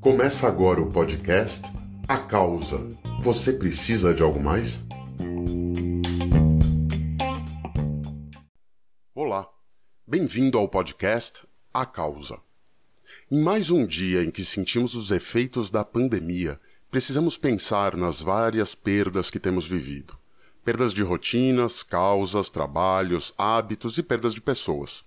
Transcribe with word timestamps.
Começa 0.00 0.46
agora 0.46 0.80
o 0.80 0.90
podcast 0.90 1.62
A 2.06 2.18
Causa. 2.18 2.78
Você 3.22 3.52
precisa 3.52 4.14
de 4.14 4.22
algo 4.22 4.40
mais? 4.40 4.84
Olá, 9.12 9.48
bem-vindo 10.06 10.58
ao 10.58 10.68
podcast 10.68 11.44
A 11.74 11.84
Causa. 11.84 12.38
Em 13.28 13.42
mais 13.42 13.70
um 13.72 13.84
dia 13.84 14.22
em 14.22 14.30
que 14.30 14.44
sentimos 14.44 14.94
os 14.94 15.10
efeitos 15.10 15.72
da 15.72 15.84
pandemia, 15.84 16.60
precisamos 16.88 17.36
pensar 17.36 17.96
nas 17.96 18.20
várias 18.20 18.76
perdas 18.76 19.28
que 19.28 19.40
temos 19.40 19.66
vivido. 19.66 20.16
Perdas 20.64 20.94
de 20.94 21.02
rotinas, 21.02 21.82
causas, 21.82 22.48
trabalhos, 22.48 23.34
hábitos 23.36 23.98
e 23.98 24.02
perdas 24.04 24.32
de 24.32 24.40
pessoas. 24.40 25.04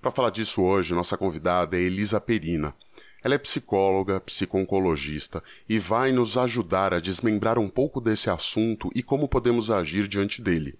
Para 0.00 0.10
falar 0.10 0.30
disso 0.30 0.62
hoje, 0.62 0.94
nossa 0.94 1.16
convidada 1.16 1.76
é 1.76 1.80
Elisa 1.80 2.20
Perina, 2.20 2.74
ela 3.26 3.34
é 3.34 3.38
psicóloga, 3.38 4.20
psiconcologista 4.20 5.42
e 5.68 5.80
vai 5.80 6.12
nos 6.12 6.36
ajudar 6.36 6.94
a 6.94 7.00
desmembrar 7.00 7.58
um 7.58 7.68
pouco 7.68 8.00
desse 8.00 8.30
assunto 8.30 8.88
e 8.94 9.02
como 9.02 9.26
podemos 9.26 9.68
agir 9.68 10.06
diante 10.06 10.40
dele. 10.40 10.78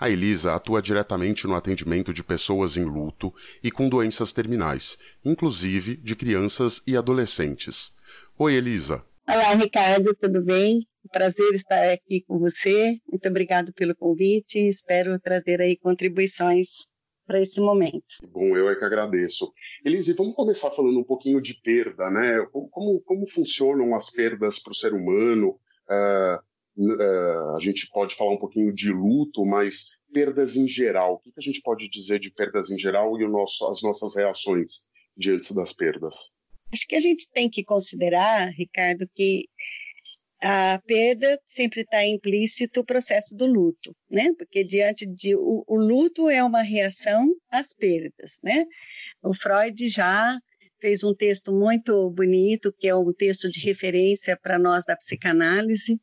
A 0.00 0.08
Elisa 0.08 0.54
atua 0.54 0.80
diretamente 0.80 1.46
no 1.46 1.54
atendimento 1.54 2.12
de 2.12 2.24
pessoas 2.24 2.78
em 2.78 2.84
luto 2.84 3.30
e 3.62 3.70
com 3.70 3.90
doenças 3.90 4.32
terminais, 4.32 4.96
inclusive 5.22 5.96
de 5.96 6.16
crianças 6.16 6.82
e 6.86 6.96
adolescentes. 6.96 7.92
Oi, 8.38 8.54
Elisa. 8.54 9.04
Olá, 9.28 9.54
Ricardo, 9.54 10.14
tudo 10.14 10.42
bem? 10.42 10.86
Prazer 11.12 11.54
estar 11.54 11.92
aqui 11.92 12.24
com 12.26 12.38
você. 12.38 12.96
Muito 13.06 13.28
obrigado 13.28 13.72
pelo 13.74 13.94
convite. 13.94 14.58
Espero 14.58 15.20
trazer 15.20 15.60
aí 15.60 15.76
contribuições 15.76 16.86
para 17.32 17.40
esse 17.40 17.62
momento. 17.62 18.16
Bom, 18.30 18.54
eu 18.54 18.68
é 18.68 18.76
que 18.76 18.84
agradeço. 18.84 19.50
Elise, 19.82 20.12
vamos 20.12 20.34
começar 20.34 20.70
falando 20.70 21.00
um 21.00 21.04
pouquinho 21.04 21.40
de 21.40 21.54
perda, 21.54 22.10
né? 22.10 22.46
Como, 22.52 23.00
como 23.00 23.26
funcionam 23.26 23.94
as 23.94 24.10
perdas 24.10 24.58
para 24.58 24.72
o 24.72 24.74
ser 24.74 24.92
humano? 24.92 25.58
Uh, 25.88 26.92
uh, 26.92 27.56
a 27.56 27.58
gente 27.58 27.88
pode 27.90 28.14
falar 28.14 28.32
um 28.32 28.38
pouquinho 28.38 28.70
de 28.74 28.92
luto, 28.92 29.46
mas 29.46 29.96
perdas 30.12 30.56
em 30.56 30.68
geral. 30.68 31.14
O 31.14 31.18
que, 31.20 31.32
que 31.32 31.40
a 31.40 31.42
gente 31.42 31.62
pode 31.62 31.88
dizer 31.88 32.20
de 32.20 32.30
perdas 32.30 32.70
em 32.70 32.78
geral 32.78 33.18
e 33.18 33.24
o 33.24 33.30
nosso, 33.30 33.66
as 33.66 33.80
nossas 33.80 34.14
reações 34.14 34.82
diante 35.16 35.54
das 35.54 35.72
perdas? 35.72 36.14
Acho 36.70 36.86
que 36.86 36.96
a 36.96 37.00
gente 37.00 37.30
tem 37.32 37.48
que 37.48 37.64
considerar, 37.64 38.50
Ricardo, 38.50 39.08
que 39.14 39.48
a 40.42 40.80
perda 40.84 41.38
sempre 41.46 41.82
está 41.82 42.04
implícito 42.04 42.80
o 42.80 42.84
processo 42.84 43.36
do 43.36 43.46
luto, 43.46 43.94
né? 44.10 44.32
Porque 44.36 44.64
diante 44.64 45.06
de 45.06 45.36
o, 45.36 45.64
o, 45.68 45.76
luto 45.76 46.28
é 46.28 46.42
uma 46.42 46.62
reação 46.62 47.32
às 47.48 47.72
perdas, 47.72 48.40
né? 48.42 48.66
O 49.22 49.32
Freud 49.32 49.88
já 49.88 50.36
fez 50.80 51.04
um 51.04 51.14
texto 51.14 51.52
muito 51.52 52.10
bonito, 52.10 52.74
que 52.76 52.88
é 52.88 52.94
um 52.94 53.12
texto 53.12 53.48
de 53.48 53.60
referência 53.60 54.36
para 54.36 54.58
nós 54.58 54.84
da 54.84 54.96
psicanálise, 54.96 56.00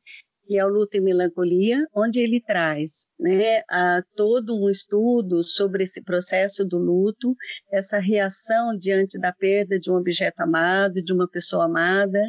que 0.50 0.58
é 0.58 0.66
o 0.66 0.70
Luto 0.70 0.98
e 0.98 1.02
Melancolia, 1.02 1.86
onde 1.94 2.20
ele 2.20 2.42
traz 2.42 3.06
né, 3.20 3.62
a, 3.70 4.02
todo 4.16 4.60
um 4.60 4.68
estudo 4.68 5.44
sobre 5.44 5.84
esse 5.84 6.02
processo 6.02 6.66
do 6.66 6.80
luto, 6.80 7.36
essa 7.72 8.00
reação 8.00 8.76
diante 8.76 9.20
da 9.20 9.32
perda 9.32 9.80
de 9.80 9.92
um 9.92 9.96
objeto 9.96 10.40
amado, 10.40 11.04
de 11.04 11.14
uma 11.14 11.30
pessoa 11.30 11.66
amada, 11.66 12.20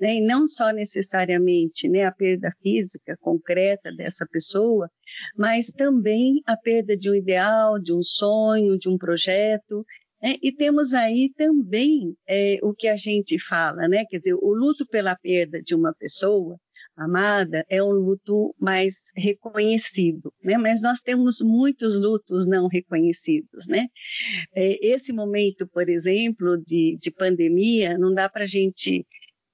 né? 0.00 0.14
e 0.14 0.20
não 0.20 0.46
só 0.46 0.70
necessariamente 0.70 1.88
né, 1.88 2.04
a 2.04 2.12
perda 2.12 2.52
física 2.62 3.16
concreta 3.20 3.92
dessa 3.94 4.26
pessoa, 4.26 4.90
mas 5.36 5.68
também 5.68 6.42
a 6.46 6.56
perda 6.56 6.96
de 6.96 7.10
um 7.10 7.14
ideal, 7.14 7.78
de 7.78 7.92
um 7.92 8.02
sonho, 8.02 8.78
de 8.78 8.88
um 8.88 8.96
projeto. 8.96 9.84
Né? 10.22 10.36
E 10.42 10.52
temos 10.52 10.94
aí 10.94 11.30
também 11.36 12.14
é, 12.28 12.58
o 12.62 12.74
que 12.74 12.88
a 12.88 12.96
gente 12.96 13.38
fala, 13.38 13.88
né? 13.88 14.04
quer 14.08 14.18
dizer, 14.18 14.34
o 14.34 14.52
luto 14.52 14.86
pela 14.86 15.16
perda 15.16 15.60
de 15.62 15.74
uma 15.74 15.94
pessoa 15.94 16.56
amada 16.98 17.64
é 17.70 17.82
um 17.82 17.92
luto 17.92 18.54
mais 18.58 19.12
reconhecido, 19.16 20.32
né? 20.42 20.58
Mas 20.58 20.82
nós 20.82 21.00
temos 21.00 21.40
muitos 21.40 21.94
lutos 21.94 22.44
não 22.46 22.66
reconhecidos, 22.66 23.68
né? 23.68 23.86
É, 24.54 24.84
esse 24.84 25.12
momento, 25.12 25.66
por 25.68 25.88
exemplo, 25.88 26.60
de, 26.66 26.98
de 27.00 27.10
pandemia, 27.12 27.96
não 27.96 28.12
dá 28.12 28.28
para 28.28 28.42
a 28.42 28.48
gente 28.48 29.06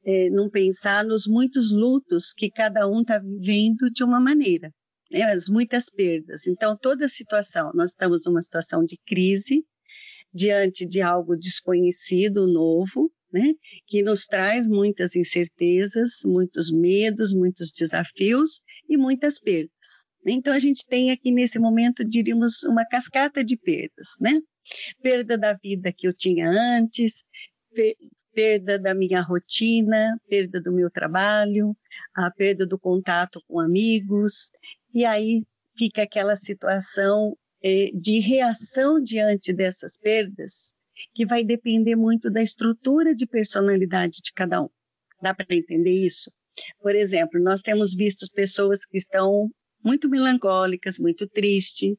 é, 0.05 0.29
não 0.31 0.51
pensar 0.51 1.05
nos 1.05 1.27
muitos 1.27 1.73
lutos 1.73 2.33
que 2.33 2.51
cada 2.51 2.87
um 2.87 3.01
está 3.01 3.19
vivendo 3.19 3.91
de 3.93 4.05
uma 4.05 4.21
maneira, 4.21 4.71
né? 5.11 5.23
as 5.23 5.49
muitas 5.49 5.91
perdas. 5.91 6.47
Então, 6.47 6.77
toda 6.77 7.09
situação, 7.09 7.73
nós 7.75 7.91
estamos 7.91 8.25
numa 8.27 8.43
situação 8.43 8.85
de 8.85 8.99
crise, 9.07 9.65
diante 10.33 10.85
de 10.85 11.01
algo 11.01 11.37
desconhecido, 11.37 12.47
novo, 12.47 13.11
né? 13.33 13.55
que 13.87 14.03
nos 14.03 14.27
traz 14.27 14.69
muitas 14.69 15.17
incertezas, 15.17 16.21
muitos 16.25 16.71
medos, 16.71 17.33
muitos 17.33 17.71
desafios 17.71 18.61
e 18.89 18.97
muitas 18.97 19.41
perdas. 19.41 20.05
Então, 20.27 20.53
a 20.53 20.59
gente 20.59 20.87
tem 20.87 21.11
aqui 21.11 21.31
nesse 21.31 21.59
momento, 21.59 22.05
diríamos, 22.05 22.63
uma 22.65 22.87
cascata 22.87 23.45
de 23.45 23.57
perdas, 23.59 24.09
né? 24.19 24.41
Perda 25.03 25.37
da 25.37 25.53
vida 25.53 25.93
que 25.93 26.09
eu 26.09 26.15
tinha 26.15 26.49
antes, 26.49 27.23
perda 28.35 28.79
da 28.79 28.95
minha 28.95 29.23
rotina, 29.23 30.19
perda 30.29 30.61
do 30.61 30.73
meu 30.73 30.91
trabalho, 30.91 31.77
a 32.15 32.31
perda 32.31 32.67
do 32.67 32.79
contato 32.79 33.41
com 33.47 33.61
amigos, 33.61 34.51
e 34.93 35.05
aí 35.05 35.45
fica 35.77 36.03
aquela 36.03 36.37
situação 36.37 37.37
eh, 37.63 37.91
de 37.95 38.19
reação 38.21 39.01
diante 39.01 39.53
dessas 39.53 39.97
perdas, 39.97 40.75
que 41.15 41.25
vai 41.25 41.45
depender 41.45 41.97
muito 41.97 42.31
da 42.31 42.43
estrutura 42.43 43.15
de 43.15 43.27
personalidade 43.27 44.21
de 44.23 44.33
cada 44.33 44.63
um. 44.63 44.69
Dá 45.23 45.35
para 45.35 45.47
entender 45.57 45.93
isso? 45.93 46.31
Por 46.81 46.95
exemplo, 46.95 47.41
nós 47.41 47.61
temos 47.61 47.95
visto 47.95 48.27
pessoas 48.33 48.85
que 48.85 48.97
estão 48.97 49.51
muito 49.83 50.09
melancólicas, 50.09 50.99
muito 50.99 51.27
tristes, 51.29 51.97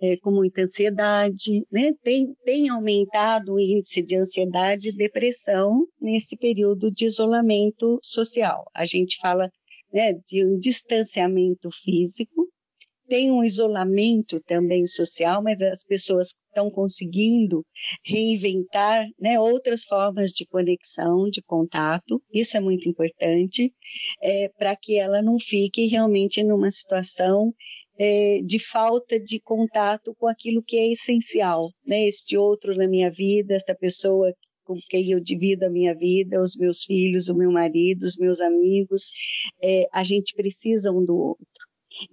é, 0.00 0.16
com 0.18 0.30
muita 0.30 0.62
ansiedade, 0.62 1.66
né? 1.70 1.92
Tem, 2.02 2.34
tem 2.44 2.68
aumentado 2.68 3.54
o 3.54 3.60
índice 3.60 4.02
de 4.02 4.16
ansiedade 4.16 4.90
e 4.90 4.96
depressão 4.96 5.86
nesse 6.00 6.36
período 6.36 6.90
de 6.90 7.06
isolamento 7.06 7.98
social. 8.02 8.64
A 8.74 8.84
gente 8.84 9.18
fala 9.20 9.50
né, 9.92 10.12
de 10.26 10.44
um 10.44 10.58
distanciamento 10.58 11.68
físico, 11.70 12.48
tem 13.08 13.30
um 13.30 13.42
isolamento 13.42 14.38
também 14.40 14.86
social, 14.86 15.42
mas 15.42 15.62
as 15.62 15.82
pessoas 15.82 16.34
estão 16.48 16.70
conseguindo 16.70 17.64
reinventar 18.04 19.06
né, 19.18 19.40
outras 19.40 19.84
formas 19.84 20.30
de 20.30 20.46
conexão, 20.46 21.24
de 21.30 21.40
contato. 21.40 22.22
Isso 22.32 22.56
é 22.56 22.60
muito 22.60 22.86
importante 22.86 23.72
é, 24.22 24.50
para 24.50 24.76
que 24.76 24.98
ela 24.98 25.22
não 25.22 25.38
fique 25.38 25.86
realmente 25.86 26.44
numa 26.44 26.70
situação 26.70 27.54
é, 27.98 28.40
de 28.42 28.58
falta 28.58 29.18
de 29.18 29.40
contato 29.40 30.14
com 30.18 30.28
aquilo 30.28 30.62
que 30.62 30.76
é 30.76 30.92
essencial, 30.92 31.70
né? 31.86 32.06
Este 32.06 32.36
outro 32.36 32.76
na 32.76 32.86
minha 32.86 33.10
vida, 33.10 33.54
esta 33.54 33.74
pessoa 33.74 34.32
com 34.64 34.78
quem 34.90 35.10
eu 35.10 35.18
divido 35.18 35.64
a 35.64 35.70
minha 35.70 35.94
vida, 35.94 36.42
os 36.42 36.54
meus 36.54 36.84
filhos, 36.84 37.28
o 37.28 37.34
meu 37.34 37.50
marido, 37.50 38.02
os 38.02 38.18
meus 38.18 38.38
amigos, 38.38 39.10
é, 39.62 39.88
a 39.90 40.04
gente 40.04 40.34
precisa 40.34 40.92
um 40.92 41.04
do 41.04 41.16
outro. 41.16 41.46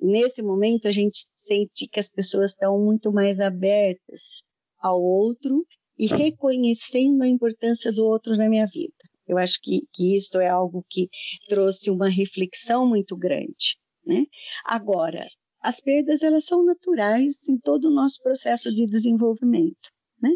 Nesse 0.01 0.41
momento, 0.41 0.87
a 0.87 0.91
gente 0.91 1.27
sente 1.35 1.85
que 1.87 1.99
as 1.99 2.07
pessoas 2.07 2.51
estão 2.51 2.79
muito 2.79 3.11
mais 3.11 3.41
abertas 3.41 4.41
ao 4.79 5.01
outro 5.01 5.65
e 5.99 6.07
reconhecendo 6.07 7.23
a 7.23 7.27
importância 7.27 7.91
do 7.91 8.05
outro 8.05 8.37
na 8.37 8.49
minha 8.49 8.65
vida. 8.65 8.93
Eu 9.27 9.37
acho 9.37 9.59
que, 9.61 9.81
que 9.93 10.15
isso 10.15 10.39
é 10.39 10.47
algo 10.47 10.85
que 10.89 11.09
trouxe 11.49 11.89
uma 11.89 12.09
reflexão 12.09 12.87
muito 12.87 13.17
grande. 13.17 13.77
Né? 14.05 14.25
Agora, 14.63 15.25
as 15.65 15.81
perdas 15.81 16.21
elas 16.21 16.45
são 16.45 16.63
naturais 16.63 17.49
em 17.49 17.57
todo 17.57 17.85
o 17.85 17.91
nosso 17.91 18.21
processo 18.21 18.73
de 18.73 18.85
desenvolvimento. 18.85 19.89
Né? 20.21 20.29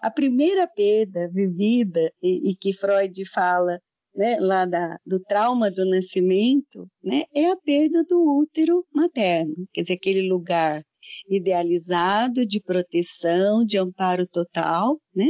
A 0.00 0.12
primeira 0.12 0.64
perda 0.68 1.28
vivida 1.28 2.12
e, 2.22 2.52
e 2.52 2.56
que 2.56 2.72
Freud 2.72 3.24
fala 3.28 3.80
né, 4.14 4.38
lá 4.38 4.64
da, 4.64 4.96
do 5.04 5.18
trauma 5.18 5.72
do 5.72 5.84
nascimento 5.84 6.86
né, 7.02 7.24
é 7.34 7.50
a 7.50 7.56
perda 7.56 8.04
do 8.04 8.38
útero 8.38 8.86
materno, 8.94 9.66
quer 9.72 9.82
dizer, 9.82 9.94
aquele 9.94 10.22
lugar 10.28 10.84
idealizado 11.28 12.46
de 12.46 12.60
proteção, 12.60 13.64
de 13.64 13.78
amparo 13.78 14.24
total, 14.28 15.00
né? 15.12 15.28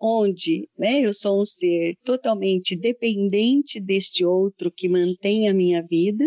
onde 0.00 0.68
né, 0.76 1.00
eu 1.00 1.14
sou 1.14 1.40
um 1.40 1.44
ser 1.44 1.94
totalmente 2.04 2.76
dependente 2.76 3.80
deste 3.80 4.24
outro 4.24 4.72
que 4.72 4.88
mantém 4.88 5.48
a 5.48 5.54
minha 5.54 5.80
vida 5.80 6.24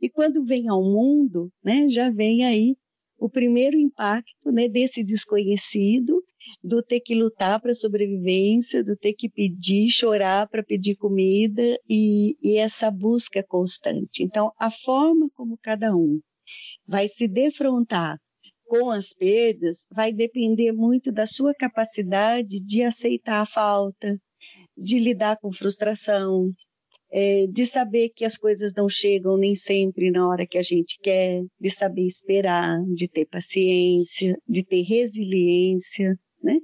e 0.00 0.08
quando 0.08 0.44
vem 0.44 0.68
ao 0.68 0.82
mundo, 0.82 1.50
né, 1.62 1.88
já 1.90 2.10
vem 2.10 2.44
aí 2.44 2.76
o 3.18 3.28
primeiro 3.28 3.76
impacto 3.76 4.50
né, 4.50 4.66
desse 4.66 5.04
desconhecido, 5.04 6.24
do 6.64 6.82
ter 6.82 7.00
que 7.00 7.14
lutar 7.14 7.60
para 7.60 7.72
a 7.72 7.74
sobrevivência, 7.74 8.82
do 8.82 8.96
ter 8.96 9.12
que 9.12 9.28
pedir, 9.28 9.90
chorar 9.90 10.48
para 10.48 10.62
pedir 10.62 10.96
comida 10.96 11.78
e, 11.88 12.34
e 12.42 12.56
essa 12.56 12.90
busca 12.90 13.44
constante. 13.46 14.22
Então, 14.22 14.50
a 14.58 14.70
forma 14.70 15.28
como 15.34 15.58
cada 15.62 15.94
um 15.94 16.18
vai 16.86 17.06
se 17.08 17.28
defrontar 17.28 18.18
com 18.70 18.88
as 18.88 19.12
perdas 19.12 19.84
vai 19.90 20.12
depender 20.12 20.72
muito 20.72 21.10
da 21.10 21.26
sua 21.26 21.52
capacidade 21.52 22.60
de 22.60 22.82
aceitar 22.84 23.40
a 23.40 23.46
falta, 23.46 24.16
de 24.78 24.98
lidar 24.98 25.36
com 25.38 25.52
frustração, 25.52 26.52
é, 27.12 27.46
de 27.46 27.66
saber 27.66 28.10
que 28.10 28.24
as 28.24 28.36
coisas 28.36 28.72
não 28.74 28.88
chegam 28.88 29.36
nem 29.36 29.56
sempre 29.56 30.10
na 30.10 30.28
hora 30.28 30.46
que 30.46 30.58
a 30.58 30.62
gente 30.62 30.98
quer, 31.02 31.42
de 31.60 31.70
saber 31.70 32.06
esperar, 32.06 32.82
de 32.94 33.08
ter 33.08 33.26
paciência, 33.26 34.36
de 34.48 34.64
ter 34.64 34.82
resiliência. 34.82 36.18
Né? 36.42 36.58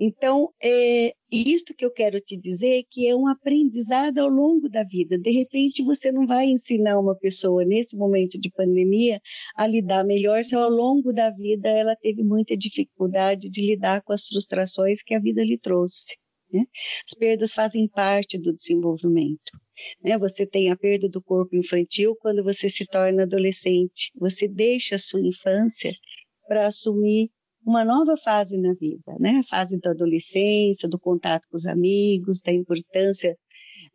Então, 0.00 0.52
é 0.60 1.14
isto 1.30 1.72
que 1.72 1.84
eu 1.84 1.90
quero 1.92 2.20
te 2.20 2.36
dizer 2.36 2.82
que 2.90 3.06
é 3.06 3.14
um 3.14 3.28
aprendizado 3.28 4.18
ao 4.18 4.28
longo 4.28 4.68
da 4.68 4.82
vida. 4.82 5.16
De 5.16 5.30
repente, 5.30 5.84
você 5.84 6.10
não 6.10 6.26
vai 6.26 6.46
ensinar 6.46 6.98
uma 6.98 7.14
pessoa 7.14 7.64
nesse 7.64 7.96
momento 7.96 8.40
de 8.40 8.50
pandemia 8.50 9.20
a 9.54 9.68
lidar 9.68 10.04
melhor 10.04 10.42
se 10.42 10.56
ao 10.56 10.68
longo 10.68 11.12
da 11.12 11.30
vida 11.30 11.68
ela 11.68 11.94
teve 11.94 12.24
muita 12.24 12.56
dificuldade 12.56 13.48
de 13.48 13.64
lidar 13.64 14.02
com 14.02 14.12
as 14.12 14.26
frustrações 14.26 15.00
que 15.00 15.14
a 15.14 15.20
vida 15.20 15.44
lhe 15.44 15.58
trouxe. 15.58 16.16
Né? 16.52 16.64
As 17.06 17.16
perdas 17.16 17.54
fazem 17.54 17.86
parte 17.86 18.36
do 18.36 18.52
desenvolvimento. 18.52 19.52
Né? 20.02 20.18
Você 20.18 20.46
tem 20.46 20.70
a 20.70 20.76
perda 20.76 21.08
do 21.08 21.22
corpo 21.22 21.56
infantil 21.56 22.16
quando 22.20 22.42
você 22.42 22.68
se 22.68 22.86
torna 22.86 23.22
adolescente. 23.22 24.10
Você 24.16 24.48
deixa 24.48 24.96
a 24.96 24.98
sua 24.98 25.20
infância 25.20 25.92
para 26.46 26.66
assumir 26.66 27.30
uma 27.64 27.84
nova 27.84 28.16
fase 28.16 28.58
na 28.58 28.72
vida, 28.74 29.14
né? 29.18 29.40
A 29.40 29.44
fase 29.44 29.78
da 29.78 29.90
adolescência, 29.90 30.88
do 30.88 30.98
contato 30.98 31.46
com 31.50 31.56
os 31.56 31.66
amigos, 31.66 32.40
da 32.40 32.52
importância 32.52 33.36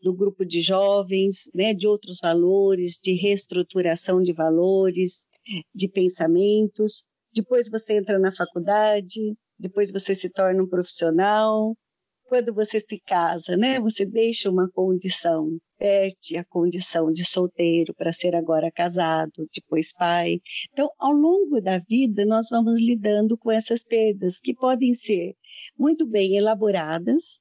do 0.02 0.14
grupo 0.14 0.46
de 0.46 0.62
jovens, 0.62 1.50
né? 1.54 1.74
De 1.74 1.88
outros 1.88 2.20
valores, 2.22 3.00
de 3.04 3.14
reestruturação 3.14 4.22
de 4.22 4.34
valores, 4.34 5.26
de 5.74 5.90
pensamentos. 5.90 7.04
Depois 7.34 7.70
você 7.70 7.98
entra 7.98 8.20
na 8.20 8.32
faculdade, 8.32 9.36
depois 9.60 9.92
você 9.92 10.16
se 10.16 10.30
torna 10.30 10.64
um 10.64 10.70
profissional, 10.70 11.76
quando 12.25 12.54
você 12.54 12.80
se 12.80 13.00
casa, 13.00 13.56
né? 13.56 13.80
Você 13.80 14.06
deixa 14.06 14.50
uma 14.50 14.69
condição, 14.72 15.57
perde 15.77 16.38
a 16.38 16.44
condição 16.44 17.12
de 17.12 17.24
solteiro 17.24 17.94
para 17.94 18.12
ser 18.12 18.36
agora 18.36 18.72
casado, 18.72 19.48
depois 19.54 19.94
pai. 19.94 20.39
Então, 20.72 20.89
ao 20.98 21.12
longo 21.12 21.62
da 21.62 21.80
vida, 21.80 22.25
nós 22.25 22.48
vamos 22.50 22.81
lidando 22.81 23.38
com 23.38 23.51
essas 23.51 23.83
perdas 23.83 24.39
que 24.39 24.54
podem 24.54 24.94
ser 24.94 25.36
muito 25.77 26.07
bem 26.07 26.36
elaboradas 26.36 27.39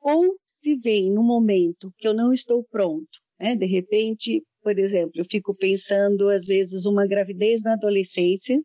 ou 0.00 0.36
se 0.44 0.76
vem 0.78 1.10
no 1.12 1.22
momento 1.22 1.92
que 1.98 2.06
eu 2.08 2.14
não 2.14 2.32
estou 2.32 2.64
pronto, 2.64 3.20
né? 3.38 3.54
De 3.54 3.66
repente, 3.66 4.42
por 4.62 4.78
exemplo, 4.78 5.12
eu 5.16 5.24
fico 5.28 5.54
pensando 5.56 6.28
às 6.28 6.46
vezes 6.46 6.86
uma 6.86 7.06
gravidez 7.06 7.62
na 7.62 7.74
adolescência 7.74 8.58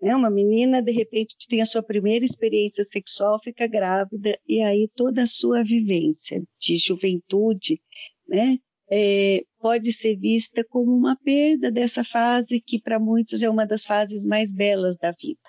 né? 0.00 0.14
Uma 0.14 0.30
menina, 0.30 0.82
de 0.82 0.92
repente, 0.92 1.36
tem 1.48 1.62
a 1.62 1.66
sua 1.66 1.82
primeira 1.82 2.24
experiência 2.24 2.84
sexual, 2.84 3.40
fica 3.42 3.66
grávida, 3.66 4.38
e 4.46 4.62
aí 4.62 4.88
toda 4.94 5.22
a 5.22 5.26
sua 5.26 5.62
vivência 5.62 6.42
de 6.60 6.76
juventude 6.76 7.80
né, 8.28 8.58
é, 8.90 9.44
pode 9.58 9.92
ser 9.92 10.16
vista 10.16 10.64
como 10.64 10.94
uma 10.94 11.16
perda 11.16 11.70
dessa 11.70 12.04
fase, 12.04 12.60
que 12.60 12.80
para 12.80 12.98
muitos 12.98 13.42
é 13.42 13.48
uma 13.48 13.66
das 13.66 13.84
fases 13.84 14.24
mais 14.26 14.52
belas 14.52 14.96
da 14.96 15.12
vida. 15.12 15.40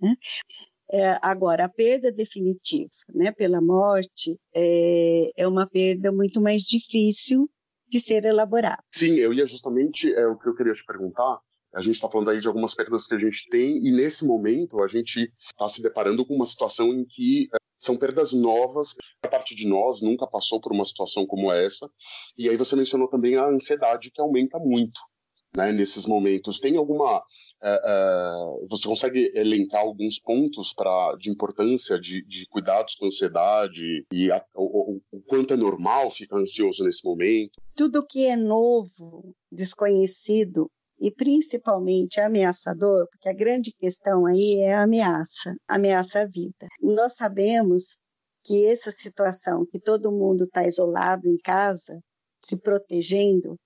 Né? 0.00 0.16
É, 0.90 1.18
agora, 1.22 1.64
a 1.64 1.68
perda 1.68 2.12
definitiva 2.12 2.90
né, 3.14 3.32
pela 3.32 3.62
morte 3.62 4.38
é, 4.54 5.30
é 5.36 5.48
uma 5.48 5.66
perda 5.66 6.12
muito 6.12 6.40
mais 6.40 6.62
difícil 6.62 7.48
de 7.88 8.00
ser 8.00 8.24
elaborada. 8.24 8.82
Sim, 8.90 9.14
eu 9.14 9.32
ia 9.32 9.46
justamente, 9.46 10.12
é 10.12 10.26
o 10.26 10.38
que 10.38 10.48
eu 10.48 10.54
queria 10.54 10.72
te 10.72 10.84
perguntar, 10.84 11.40
a 11.74 11.80
gente 11.80 11.94
está 11.94 12.08
falando 12.08 12.30
aí 12.30 12.40
de 12.40 12.46
algumas 12.46 12.74
perdas 12.74 13.06
que 13.06 13.14
a 13.14 13.18
gente 13.18 13.48
tem, 13.48 13.78
e 13.78 13.90
nesse 13.90 14.26
momento 14.26 14.82
a 14.82 14.88
gente 14.88 15.32
está 15.40 15.66
se 15.68 15.82
deparando 15.82 16.24
com 16.26 16.34
uma 16.34 16.46
situação 16.46 16.92
em 16.92 17.04
que 17.04 17.48
é, 17.52 17.56
são 17.78 17.96
perdas 17.96 18.32
novas. 18.32 18.94
A 19.22 19.28
parte 19.28 19.54
de 19.56 19.66
nós 19.66 20.02
nunca 20.02 20.26
passou 20.26 20.60
por 20.60 20.72
uma 20.72 20.84
situação 20.84 21.26
como 21.26 21.52
essa. 21.52 21.88
E 22.36 22.48
aí 22.48 22.56
você 22.56 22.76
mencionou 22.76 23.08
também 23.08 23.36
a 23.36 23.48
ansiedade 23.48 24.10
que 24.10 24.20
aumenta 24.20 24.58
muito. 24.58 25.00
Né, 25.54 25.70
nesses 25.70 26.06
momentos. 26.06 26.60
Tem 26.60 26.78
alguma. 26.78 27.22
É, 27.62 27.74
é, 27.74 28.66
você 28.70 28.88
consegue 28.88 29.30
elencar 29.34 29.82
alguns 29.82 30.18
pontos 30.18 30.72
pra, 30.72 31.14
de 31.20 31.30
importância 31.30 32.00
de, 32.00 32.24
de 32.26 32.46
cuidados 32.48 32.94
com 32.94 33.04
ansiedade 33.04 34.06
e 34.10 34.32
a, 34.32 34.42
o, 34.54 34.94
o, 34.94 35.00
o, 35.12 35.22
quanto 35.26 35.52
é 35.52 35.56
normal 35.58 36.10
ficar 36.10 36.38
ansioso 36.38 36.82
nesse 36.82 37.04
momento? 37.04 37.60
Tudo 37.76 38.06
que 38.06 38.26
é 38.26 38.34
novo, 38.34 39.36
desconhecido, 39.52 40.70
e 41.02 41.10
principalmente 41.10 42.20
ameaçador, 42.20 43.08
porque 43.10 43.28
a 43.28 43.34
grande 43.34 43.72
questão 43.72 44.24
aí 44.24 44.60
é 44.60 44.72
a 44.72 44.84
ameaça, 44.84 45.52
ameaça 45.66 46.20
à 46.20 46.26
vida. 46.28 46.68
Nós 46.80 47.14
sabemos 47.16 47.96
que 48.44 48.66
essa 48.66 48.92
situação, 48.92 49.66
que 49.66 49.80
todo 49.80 50.12
mundo 50.12 50.44
está 50.44 50.64
isolado 50.64 51.26
em 51.26 51.36
casa, 51.38 51.98
se 52.40 52.56
protegendo, 52.56 53.56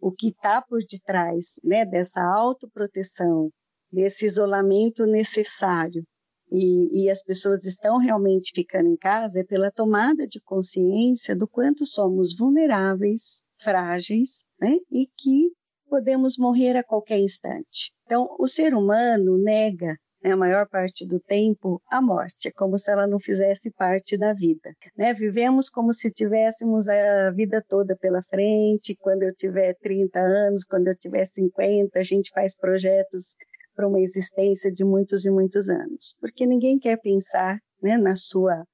o 0.00 0.10
que 0.10 0.28
está 0.28 0.62
por 0.62 0.80
detrás 0.90 1.60
né, 1.62 1.84
dessa 1.84 2.22
autoproteção, 2.22 3.50
desse 3.92 4.24
isolamento 4.24 5.04
necessário, 5.04 6.02
e, 6.50 7.04
e, 7.04 7.10
as 7.10 7.22
pessoas 7.22 7.66
estão 7.66 7.98
realmente 7.98 8.52
ficando 8.54 8.88
em 8.88 8.96
casa 8.96 9.40
é 9.40 9.44
pela 9.44 9.70
tomada 9.70 10.26
de 10.26 10.40
consciência 10.40 11.36
do 11.36 11.46
quanto 11.46 11.84
somos 11.84 12.34
vulneráveis, 12.34 13.42
frágeis, 13.60 14.38
né, 14.58 14.78
e 14.90 15.06
que 15.14 15.50
podemos 15.88 16.36
morrer 16.38 16.76
a 16.76 16.84
qualquer 16.84 17.18
instante. 17.18 17.92
Então, 18.04 18.28
o 18.38 18.46
ser 18.46 18.74
humano 18.74 19.38
nega 19.38 19.96
né, 20.22 20.32
a 20.32 20.36
maior 20.36 20.68
parte 20.68 21.06
do 21.06 21.20
tempo 21.20 21.80
a 21.90 22.02
morte, 22.02 22.48
é 22.48 22.50
como 22.52 22.78
se 22.78 22.90
ela 22.90 23.06
não 23.06 23.18
fizesse 23.20 23.70
parte 23.70 24.16
da 24.16 24.32
vida. 24.32 24.74
Né? 24.96 25.14
Vivemos 25.14 25.68
como 25.68 25.92
se 25.92 26.10
tivéssemos 26.10 26.88
a 26.88 27.30
vida 27.30 27.62
toda 27.66 27.96
pela 27.96 28.22
frente, 28.22 28.96
quando 29.00 29.22
eu 29.22 29.34
tiver 29.34 29.74
30 29.80 30.18
anos, 30.18 30.64
quando 30.64 30.88
eu 30.88 30.96
tiver 30.96 31.24
50, 31.24 31.98
a 31.98 32.02
gente 32.02 32.30
faz 32.34 32.56
projetos 32.56 33.34
para 33.74 33.86
uma 33.86 34.00
existência 34.00 34.72
de 34.72 34.84
muitos 34.84 35.24
e 35.24 35.30
muitos 35.30 35.68
anos, 35.68 36.16
porque 36.20 36.44
ninguém 36.44 36.80
quer 36.80 36.98
pensar 37.00 37.58
né, 37.80 37.96
na 37.96 38.16
sua 38.16 38.64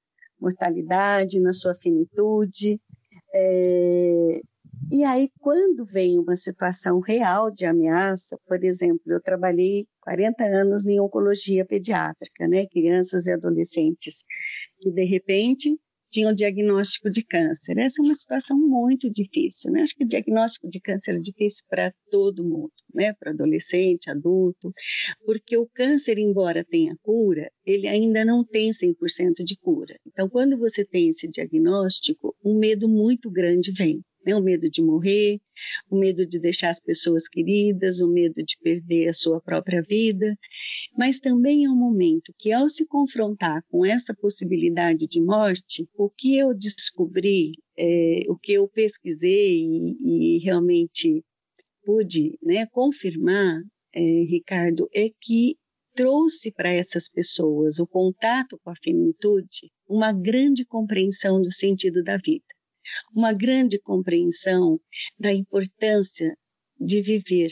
mortalidade, 0.41 1.41
na 1.41 1.53
sua 1.53 1.75
finitude, 1.75 2.81
é, 3.35 4.41
e 4.91 5.05
aí, 5.05 5.31
quando 5.41 5.85
vem 5.85 6.19
uma 6.19 6.37
situação 6.37 7.01
real 7.01 7.51
de 7.51 7.65
ameaça, 7.67 8.39
por 8.47 8.63
exemplo, 8.63 9.13
eu 9.13 9.21
trabalhei 9.21 9.87
40 10.01 10.45
anos 10.45 10.87
em 10.87 11.01
oncologia 11.01 11.65
pediátrica, 11.65 12.47
né, 12.49 12.67
crianças 12.67 13.27
e 13.27 13.33
adolescentes, 13.33 14.25
que 14.81 14.91
de 14.91 15.05
repente 15.05 15.77
tinham 16.11 16.33
diagnóstico 16.33 17.11
de 17.11 17.25
câncer. 17.25 17.77
Essa 17.77 18.01
é 18.01 18.05
uma 18.05 18.15
situação 18.15 18.57
muito 18.57 19.11
difícil, 19.11 19.73
né? 19.73 19.83
Acho 19.83 19.97
que 19.97 20.05
o 20.05 20.09
diagnóstico 20.09 20.69
de 20.69 20.81
câncer 20.81 21.17
é 21.17 21.19
difícil 21.19 21.65
para 21.69 21.93
todo 22.09 22.45
mundo, 22.45 22.73
né? 22.95 23.13
Para 23.15 23.33
adolescente, 23.33 24.09
adulto, 24.09 24.73
porque 25.27 25.57
o 25.57 25.69
câncer, 25.75 26.19
embora 26.19 26.65
tenha 26.65 26.97
cura, 27.03 27.51
ele 27.67 27.89
ainda 27.89 28.25
não 28.25 28.45
tem 28.45 28.73
100% 28.73 29.43
de 29.45 29.57
cura. 29.57 29.99
Então, 30.07 30.29
quando 30.29 30.57
você 30.57 30.85
tem 30.85 31.09
esse 31.09 31.29
diagnóstico, 31.29 32.37
um 32.45 32.57
medo 32.57 32.89
muito 32.89 33.29
grande 33.29 33.73
vem 33.73 34.01
né? 34.25 34.35
o 34.35 34.43
medo 34.43 34.71
de 34.71 34.83
morrer, 34.83 35.41
o 35.91 35.97
medo 35.97 36.27
de 36.27 36.39
deixar 36.39 36.71
as 36.71 36.81
pessoas 36.81 37.29
queridas, 37.29 38.01
o 38.01 38.09
medo 38.09 38.43
de 38.43 38.57
perder 38.63 39.09
a 39.09 39.13
sua 39.13 39.41
própria 39.41 39.83
vida, 39.83 40.37
mas 40.97 41.19
também 41.19 41.65
é 41.65 41.71
um 41.71 41.77
momento 41.77 42.33
que, 42.39 42.53
ao 42.53 42.69
se 42.69 42.87
confrontar 42.87 43.63
com 43.69 43.85
essa 43.85 44.15
possibilidade 44.15 45.07
de 45.07 45.21
morte, 45.21 45.89
o 45.97 46.11
que 46.11 46.37
eu 46.37 46.55
descobri, 46.55 47.53
é, 47.79 48.23
o 48.29 48.37
que 48.37 48.53
eu 48.53 48.69
pesquisei 48.69 49.61
e, 49.65 50.37
e 50.37 50.39
realmente 50.39 51.25
pude 51.85 52.39
né, 52.43 52.67
confirmar, 52.67 53.63
é, 53.95 54.01
Ricardo, 54.01 54.89
é 54.93 55.11
que 55.21 55.57
trouxe 55.95 56.51
para 56.51 56.73
essas 56.73 57.09
pessoas 57.09 57.79
o 57.79 57.87
contato 57.87 58.59
com 58.65 58.71
a 58.71 58.75
finitude 58.83 59.71
uma 59.89 60.13
grande 60.13 60.65
compreensão 60.65 61.41
do 61.41 61.53
sentido 61.53 62.03
da 62.03 62.17
vida 62.17 62.45
uma 63.15 63.33
grande 63.33 63.79
compreensão 63.81 64.79
da 65.19 65.33
importância 65.33 66.37
de 66.79 67.01
viver. 67.01 67.51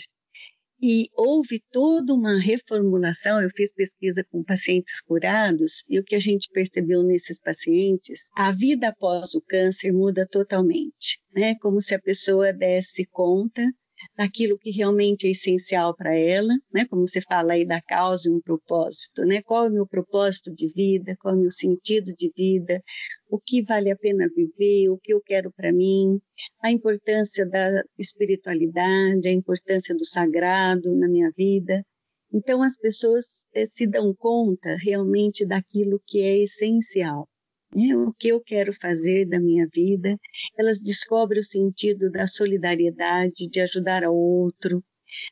E 0.85 1.09
houve 1.17 1.63
toda 1.71 2.13
uma 2.13 2.41
reformulação. 2.41 3.41
Eu 3.41 3.49
fiz 3.51 3.73
pesquisa 3.73 4.25
com 4.29 4.43
pacientes 4.43 5.01
curados 5.01 5.85
e 5.89 6.01
o 6.01 6.03
que 6.03 6.17
a 6.17 6.19
gente 6.19 6.49
percebeu 6.53 7.05
nesses 7.05 7.39
pacientes, 7.39 8.23
a 8.35 8.51
vida 8.51 8.89
após 8.89 9.33
o 9.35 9.41
câncer 9.41 9.93
muda 9.93 10.27
totalmente, 10.27 11.21
né? 11.33 11.55
Como 11.61 11.81
se 11.81 11.95
a 11.95 12.01
pessoa 12.01 12.53
desse 12.53 13.07
conta 13.07 13.63
daquilo 14.17 14.59
que 14.59 14.71
realmente 14.71 15.27
é 15.27 15.31
essencial 15.31 15.95
para 15.97 16.17
ela, 16.17 16.53
né? 16.73 16.87
Como 16.87 17.07
você 17.07 17.21
fala 17.21 17.55
aí 17.55 17.67
da 17.67 17.81
causa 17.81 18.29
e 18.29 18.33
um 18.33 18.41
propósito, 18.41 19.25
né? 19.25 19.43
Qual 19.43 19.65
é 19.65 19.69
o 19.69 19.73
meu 19.73 19.87
propósito 19.87 20.55
de 20.55 20.69
vida? 20.69 21.17
Qual 21.21 21.35
é 21.35 21.37
o 21.37 21.41
meu 21.41 21.51
sentido 21.51 22.13
de 22.17 22.31
vida? 22.37 22.83
O 23.31 23.39
que 23.39 23.63
vale 23.63 23.91
a 23.91 23.97
pena 23.97 24.29
viver? 24.35 24.89
O 24.91 24.99
que 24.99 25.13
eu 25.13 25.21
quero 25.21 25.53
para 25.53 25.73
mim? 25.73 26.21
A 26.63 26.71
importância 26.71 27.47
da 27.47 27.83
espiritualidade, 27.99 29.29
a 29.29 29.33
importância 29.33 29.95
do 29.95 30.05
sagrado 30.05 30.95
na 30.95 31.09
minha 31.09 31.31
vida. 31.37 31.85
Então 32.33 32.63
as 32.63 32.77
pessoas 32.79 33.47
eh, 33.55 33.67
se 33.67 33.87
dão 33.87 34.15
conta 34.15 34.77
realmente 34.77 35.47
daquilo 35.47 36.01
que 36.07 36.21
é 36.21 36.39
essencial. 36.43 37.29
Né? 37.75 37.97
O 37.97 38.13
que 38.13 38.29
eu 38.29 38.41
quero 38.41 38.73
fazer 38.73 39.27
da 39.27 39.41
minha 39.41 39.67
vida, 39.73 40.17
elas 40.59 40.81
descobrem 40.81 41.41
o 41.41 41.45
sentido 41.45 42.11
da 42.11 42.27
solidariedade, 42.27 43.49
de 43.49 43.61
ajudar 43.61 44.05
ao 44.05 44.15
outro, 44.15 44.83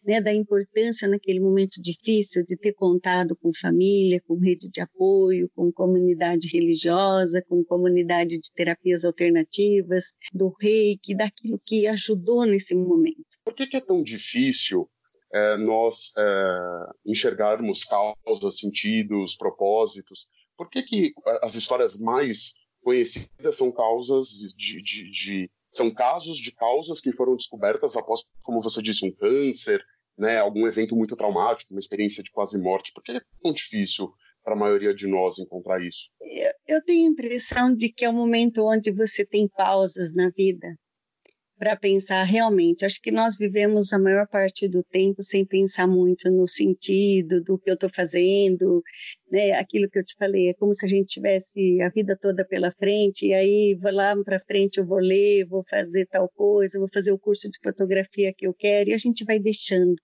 né, 0.04 0.20
da 0.20 0.32
importância 0.32 1.08
naquele 1.08 1.40
momento 1.40 1.80
difícil 1.80 2.44
de 2.44 2.56
ter 2.56 2.72
contado 2.72 3.36
com 3.36 3.50
família, 3.52 4.20
com 4.26 4.38
rede 4.38 4.68
de 4.68 4.80
apoio, 4.80 5.50
com 5.54 5.72
comunidade 5.72 6.48
religiosa, 6.48 7.42
com 7.48 7.64
comunidade 7.64 8.38
de 8.38 8.52
terapias 8.54 9.04
alternativas, 9.04 10.12
do 10.32 10.54
reiki, 10.60 11.14
daquilo 11.14 11.60
que 11.64 11.86
ajudou 11.86 12.44
nesse 12.44 12.74
momento. 12.74 13.24
Por 13.44 13.54
que, 13.54 13.66
que 13.66 13.76
é 13.76 13.80
tão 13.80 14.02
difícil 14.02 14.88
é, 15.32 15.56
nós 15.56 16.12
é, 16.18 16.58
enxergarmos 17.06 17.84
causas, 17.84 18.58
sentidos, 18.58 19.36
propósitos? 19.36 20.26
Por 20.60 20.68
que, 20.68 20.82
que 20.82 21.14
as 21.40 21.54
histórias 21.54 21.98
mais 21.98 22.52
conhecidas 22.82 23.56
são 23.56 23.72
causas 23.72 24.26
de, 24.54 24.82
de, 24.82 25.10
de 25.10 25.50
são 25.72 25.90
casos 25.90 26.36
de 26.36 26.52
causas 26.52 27.00
que 27.00 27.14
foram 27.14 27.34
descobertas 27.34 27.96
após, 27.96 28.24
como 28.42 28.60
você 28.60 28.82
disse, 28.82 29.06
um 29.06 29.10
câncer, 29.10 29.82
né, 30.18 30.36
algum 30.36 30.66
evento 30.66 30.94
muito 30.94 31.16
traumático, 31.16 31.72
uma 31.72 31.80
experiência 31.80 32.22
de 32.22 32.30
quase 32.30 32.58
morte. 32.58 32.92
Por 32.92 33.02
que 33.02 33.12
é 33.12 33.22
tão 33.42 33.54
difícil 33.54 34.12
para 34.44 34.52
a 34.52 34.58
maioria 34.58 34.94
de 34.94 35.06
nós 35.06 35.38
encontrar 35.38 35.82
isso? 35.82 36.10
Eu 36.68 36.84
tenho 36.84 37.08
a 37.08 37.12
impressão 37.12 37.74
de 37.74 37.90
que 37.90 38.04
é 38.04 38.10
um 38.10 38.12
momento 38.12 38.62
onde 38.62 38.92
você 38.92 39.24
tem 39.24 39.48
pausas 39.48 40.12
na 40.12 40.28
vida 40.28 40.76
para 41.60 41.76
pensar 41.76 42.24
realmente. 42.24 42.86
Acho 42.86 42.98
que 43.02 43.10
nós 43.10 43.36
vivemos 43.36 43.92
a 43.92 43.98
maior 43.98 44.26
parte 44.26 44.66
do 44.66 44.82
tempo 44.82 45.22
sem 45.22 45.44
pensar 45.44 45.86
muito 45.86 46.30
no 46.30 46.48
sentido 46.48 47.42
do 47.42 47.58
que 47.58 47.68
eu 47.68 47.74
estou 47.74 47.90
fazendo, 47.90 48.82
né? 49.30 49.52
Aquilo 49.52 49.88
que 49.90 49.98
eu 49.98 50.04
te 50.04 50.14
falei, 50.18 50.48
é 50.48 50.54
como 50.54 50.72
se 50.72 50.86
a 50.86 50.88
gente 50.88 51.08
tivesse 51.08 51.82
a 51.82 51.90
vida 51.90 52.16
toda 52.18 52.46
pela 52.46 52.72
frente 52.72 53.26
e 53.26 53.34
aí 53.34 53.78
vou 53.78 53.92
lá 53.92 54.16
para 54.24 54.40
frente 54.40 54.78
eu 54.78 54.86
vou 54.86 55.00
ler, 55.00 55.46
vou 55.46 55.62
fazer 55.68 56.06
tal 56.06 56.30
coisa, 56.30 56.78
vou 56.78 56.88
fazer 56.90 57.12
o 57.12 57.18
curso 57.18 57.50
de 57.50 57.58
fotografia 57.62 58.32
que 58.34 58.46
eu 58.46 58.54
quero 58.54 58.88
e 58.88 58.94
a 58.94 58.98
gente 58.98 59.22
vai 59.26 59.38
deixando. 59.38 59.96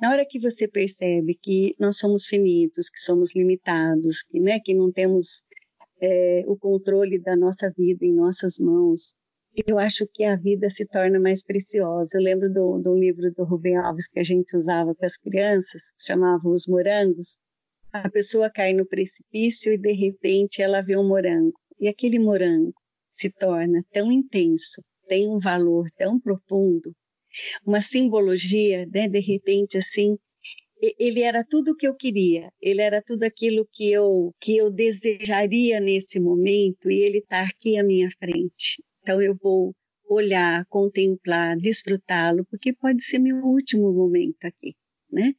Na 0.00 0.12
hora 0.12 0.24
que 0.24 0.38
você 0.38 0.68
percebe 0.68 1.36
que 1.42 1.74
nós 1.80 1.98
somos 1.98 2.26
finitos, 2.26 2.88
que 2.88 3.00
somos 3.00 3.34
limitados, 3.34 4.22
que, 4.22 4.38
né, 4.38 4.60
que 4.60 4.74
não 4.74 4.92
temos 4.92 5.42
é, 6.00 6.44
o 6.46 6.56
controle 6.56 7.18
da 7.20 7.36
nossa 7.36 7.68
vida 7.76 8.04
em 8.04 8.14
nossas 8.14 8.60
mãos, 8.60 9.14
eu 9.66 9.78
acho 9.78 10.06
que 10.12 10.24
a 10.24 10.36
vida 10.36 10.68
se 10.70 10.86
torna 10.86 11.18
mais 11.18 11.42
preciosa. 11.42 12.10
Eu 12.14 12.22
lembro 12.22 12.52
do, 12.52 12.78
do 12.78 12.94
livro 12.96 13.32
do 13.32 13.44
Rubem 13.44 13.76
Alves 13.76 14.06
que 14.06 14.20
a 14.20 14.24
gente 14.24 14.56
usava 14.56 14.94
para 14.94 15.06
as 15.06 15.16
crianças, 15.16 15.82
chamava 15.98 16.48
Os 16.48 16.66
Morangos. 16.66 17.38
A 17.92 18.08
pessoa 18.10 18.50
cai 18.50 18.72
no 18.72 18.86
precipício 18.86 19.72
e 19.72 19.78
de 19.78 19.92
repente 19.92 20.62
ela 20.62 20.82
vê 20.82 20.96
um 20.96 21.08
morango. 21.08 21.54
E 21.80 21.88
aquele 21.88 22.18
morango 22.18 22.74
se 23.08 23.30
torna 23.30 23.82
tão 23.90 24.12
intenso, 24.12 24.82
tem 25.08 25.28
um 25.28 25.38
valor 25.38 25.86
tão 25.96 26.20
profundo, 26.20 26.92
uma 27.66 27.82
simbologia, 27.82 28.86
né? 28.86 29.08
de 29.08 29.20
repente 29.20 29.78
assim, 29.78 30.16
ele 30.80 31.22
era 31.22 31.44
tudo 31.44 31.72
o 31.72 31.76
que 31.76 31.88
eu 31.88 31.96
queria, 31.96 32.50
ele 32.60 32.80
era 32.80 33.02
tudo 33.02 33.24
aquilo 33.24 33.66
que 33.72 33.90
eu 33.90 34.32
que 34.40 34.56
eu 34.56 34.70
desejaria 34.70 35.80
nesse 35.80 36.20
momento 36.20 36.90
e 36.90 37.00
ele 37.00 37.18
está 37.18 37.42
aqui 37.42 37.76
à 37.76 37.82
minha 37.82 38.08
frente. 38.18 38.82
Então 39.08 39.22
eu 39.22 39.34
vou 39.42 39.74
olhar, 40.10 40.66
contemplar, 40.66 41.56
desfrutá-lo, 41.56 42.44
porque 42.50 42.74
pode 42.74 43.02
ser 43.02 43.18
meu 43.18 43.36
último 43.36 43.90
momento 43.90 44.44
aqui. 44.44 44.74
Né? 45.10 45.32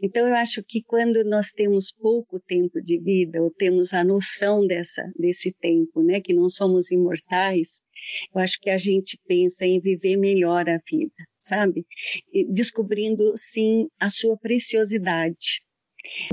Então 0.00 0.28
eu 0.28 0.34
acho 0.36 0.62
que 0.62 0.80
quando 0.80 1.24
nós 1.24 1.50
temos 1.50 1.90
pouco 1.90 2.38
tempo 2.38 2.80
de 2.80 3.00
vida 3.00 3.42
ou 3.42 3.50
temos 3.50 3.92
a 3.92 4.04
noção 4.04 4.64
dessa 4.64 5.02
desse 5.18 5.52
tempo, 5.52 6.04
né, 6.04 6.20
que 6.20 6.32
não 6.32 6.48
somos 6.48 6.92
imortais, 6.92 7.82
eu 8.32 8.40
acho 8.40 8.60
que 8.60 8.70
a 8.70 8.78
gente 8.78 9.18
pensa 9.26 9.66
em 9.66 9.80
viver 9.80 10.16
melhor 10.16 10.68
a 10.68 10.78
vida, 10.88 11.24
sabe? 11.40 11.84
E 12.32 12.44
descobrindo 12.44 13.34
sim 13.36 13.88
a 13.98 14.08
sua 14.08 14.38
preciosidade. 14.38 15.65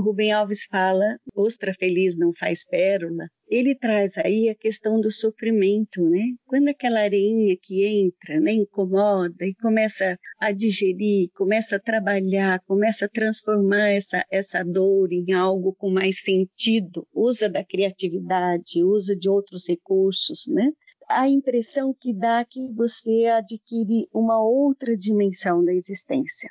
Rubem 0.00 0.32
Alves 0.32 0.64
fala, 0.70 1.18
ostra 1.34 1.74
feliz 1.74 2.16
não 2.16 2.32
faz 2.32 2.64
pérola. 2.64 3.28
Ele 3.48 3.74
traz 3.74 4.16
aí 4.16 4.48
a 4.48 4.54
questão 4.54 5.00
do 5.00 5.10
sofrimento, 5.10 6.02
né? 6.08 6.22
Quando 6.46 6.68
aquela 6.68 7.00
areinha 7.00 7.56
que 7.60 7.84
entra, 7.84 8.40
né, 8.40 8.52
incomoda 8.52 9.44
e 9.44 9.54
começa 9.54 10.18
a 10.38 10.50
digerir, 10.50 11.28
começa 11.34 11.76
a 11.76 11.80
trabalhar, 11.80 12.60
começa 12.66 13.04
a 13.04 13.08
transformar 13.08 13.90
essa, 13.90 14.24
essa 14.30 14.62
dor 14.64 15.12
em 15.12 15.32
algo 15.32 15.74
com 15.74 15.90
mais 15.90 16.22
sentido, 16.22 17.06
usa 17.12 17.48
da 17.48 17.64
criatividade, 17.64 18.82
usa 18.82 19.14
de 19.14 19.28
outros 19.28 19.68
recursos, 19.68 20.46
né? 20.48 20.70
a 21.08 21.28
impressão 21.28 21.94
que 21.94 22.14
dá 22.14 22.44
que 22.44 22.72
você 22.72 23.26
adquire 23.26 24.08
uma 24.12 24.42
outra 24.42 24.96
dimensão 24.96 25.64
da 25.64 25.72
existência. 25.72 26.48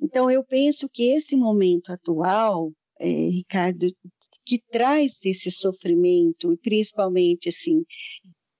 Então, 0.00 0.30
eu 0.30 0.44
penso 0.44 0.88
que 0.88 1.10
esse 1.12 1.36
momento 1.36 1.90
atual, 1.90 2.72
é, 2.98 3.06
Ricardo, 3.06 3.86
que 4.44 4.60
traz 4.70 5.24
esse 5.24 5.50
sofrimento, 5.50 6.52
e 6.52 6.56
principalmente 6.56 7.48
assim, 7.48 7.84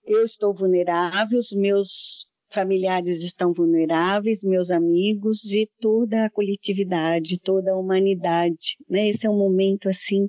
eu 0.05 0.25
estou 0.25 0.55
vulnerável, 0.55 1.39
os 1.39 1.53
meus 1.53 2.27
familiares 2.55 3.23
estão 3.23 3.53
vulneráveis, 3.53 4.45
meus 4.45 4.71
amigos 4.71 5.53
e 5.53 5.69
toda 5.81 6.25
a 6.25 6.31
coletividade, 6.31 7.39
toda 7.39 7.73
a 7.73 7.77
humanidade, 7.77 8.79
né? 8.89 9.09
Esse 9.09 9.27
é 9.27 9.31
um 9.31 9.37
momento 9.37 9.89
assim 9.89 10.29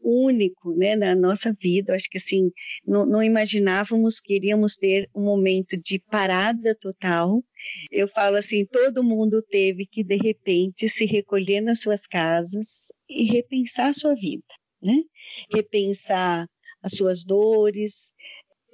único, 0.00 0.76
né, 0.76 0.94
na 0.94 1.14
nossa 1.14 1.56
vida. 1.58 1.94
acho 1.94 2.08
que 2.10 2.18
assim 2.18 2.50
não, 2.86 3.06
não 3.06 3.22
imaginávamos 3.22 4.20
que 4.20 4.36
iríamos 4.36 4.76
ter 4.76 5.08
um 5.14 5.24
momento 5.24 5.80
de 5.80 5.98
parada 5.98 6.76
total. 6.78 7.42
Eu 7.90 8.06
falo 8.06 8.36
assim, 8.36 8.66
todo 8.66 9.02
mundo 9.02 9.42
teve 9.42 9.86
que 9.86 10.04
de 10.04 10.16
repente 10.16 10.88
se 10.88 11.06
recolher 11.06 11.62
nas 11.62 11.80
suas 11.80 12.06
casas 12.06 12.92
e 13.08 13.24
repensar 13.24 13.88
a 13.88 13.94
sua 13.94 14.14
vida, 14.14 14.44
né? 14.82 15.02
Repensar 15.50 16.46
as 16.82 16.92
suas 16.92 17.24
dores, 17.24 18.12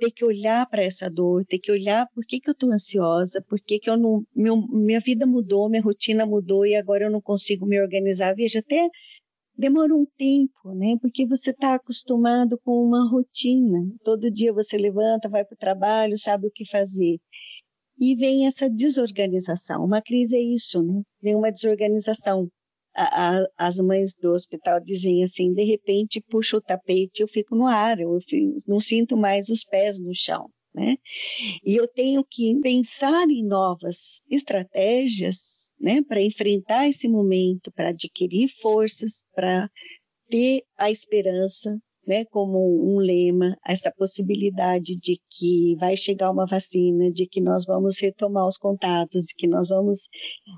ter 0.00 0.11
que 0.11 0.25
olhar 0.25 0.66
para 0.69 0.83
essa 0.83 1.11
dor, 1.11 1.45
ter 1.45 1.59
que 1.59 1.71
olhar 1.71 2.07
por 2.14 2.25
que, 2.25 2.40
que 2.40 2.49
eu 2.49 2.52
estou 2.52 2.73
ansiosa, 2.73 3.45
por 3.49 3.61
que, 3.61 3.78
que 3.78 3.90
eu 3.90 3.97
não. 3.97 4.23
Meu, 4.35 4.57
minha 4.57 5.00
vida 5.00 5.26
mudou, 5.26 5.69
minha 5.69 5.83
rotina 5.83 6.25
mudou 6.25 6.64
e 6.64 6.75
agora 6.75 7.04
eu 7.04 7.11
não 7.11 7.21
consigo 7.21 7.66
me 7.66 7.80
organizar. 7.80 8.35
Veja, 8.35 8.61
até 8.61 8.88
demora 9.57 9.95
um 9.95 10.07
tempo, 10.16 10.75
né? 10.75 10.97
Porque 11.00 11.26
você 11.26 11.50
está 11.50 11.75
acostumado 11.75 12.59
com 12.64 12.83
uma 12.83 13.09
rotina. 13.11 13.78
Todo 14.02 14.30
dia 14.30 14.52
você 14.52 14.78
levanta, 14.78 15.28
vai 15.28 15.45
para 15.45 15.54
o 15.54 15.59
trabalho, 15.59 16.19
sabe 16.19 16.47
o 16.47 16.52
que 16.52 16.64
fazer. 16.64 17.19
E 17.99 18.16
vem 18.16 18.47
essa 18.47 18.71
desorganização. 18.71 19.85
Uma 19.85 20.00
crise 20.00 20.35
é 20.35 20.40
isso, 20.40 20.83
né? 20.83 21.02
Vem 21.23 21.37
uma 21.37 21.52
desorganização 21.52 22.49
a, 23.00 23.38
a, 23.38 23.47
as 23.57 23.78
mães 23.78 24.14
do 24.14 24.33
hospital 24.33 24.80
dizem 24.80 25.25
assim, 25.25 25.54
de 25.54 25.64
repente 25.64 26.21
puxo 26.21 26.59
o 26.59 26.61
tapete, 26.61 27.23
eu 27.23 27.28
fico 27.28 27.57
no 27.57 27.66
ar, 27.66 27.99
eu 27.99 28.19
fico, 28.21 28.59
não 28.66 28.78
sinto 28.78 29.16
mais 29.16 29.49
os 29.49 29.64
pés 29.64 29.99
no 29.99 30.14
chão. 30.14 30.50
Né? 30.73 30.97
E 31.64 31.75
eu 31.75 31.88
tenho 31.88 32.25
que 32.25 32.54
pensar 32.61 33.28
em 33.28 33.45
novas 33.45 34.23
estratégias 34.30 35.71
né, 35.80 36.00
para 36.02 36.23
enfrentar 36.23 36.87
esse 36.87 37.09
momento, 37.09 37.73
para 37.73 37.88
adquirir 37.88 38.49
forças, 38.49 39.25
para 39.35 39.69
ter 40.28 40.62
a 40.76 40.90
esperança 40.90 41.76
né, 42.11 42.25
como 42.25 42.59
um 42.93 42.99
lema, 42.99 43.57
essa 43.64 43.93
possibilidade 43.93 44.97
de 44.99 45.21
que 45.31 45.76
vai 45.76 45.97
chegar 45.97 46.33
uma 46.33 46.45
vacina, 46.45 47.09
de 47.09 47.25
que 47.25 47.40
nós 47.40 47.64
vamos 47.64 48.00
retomar 48.00 48.49
os 48.49 48.59
contatos, 48.59 49.26
de 49.26 49.35
que 49.37 49.47
nós 49.47 49.69
vamos, 49.69 50.09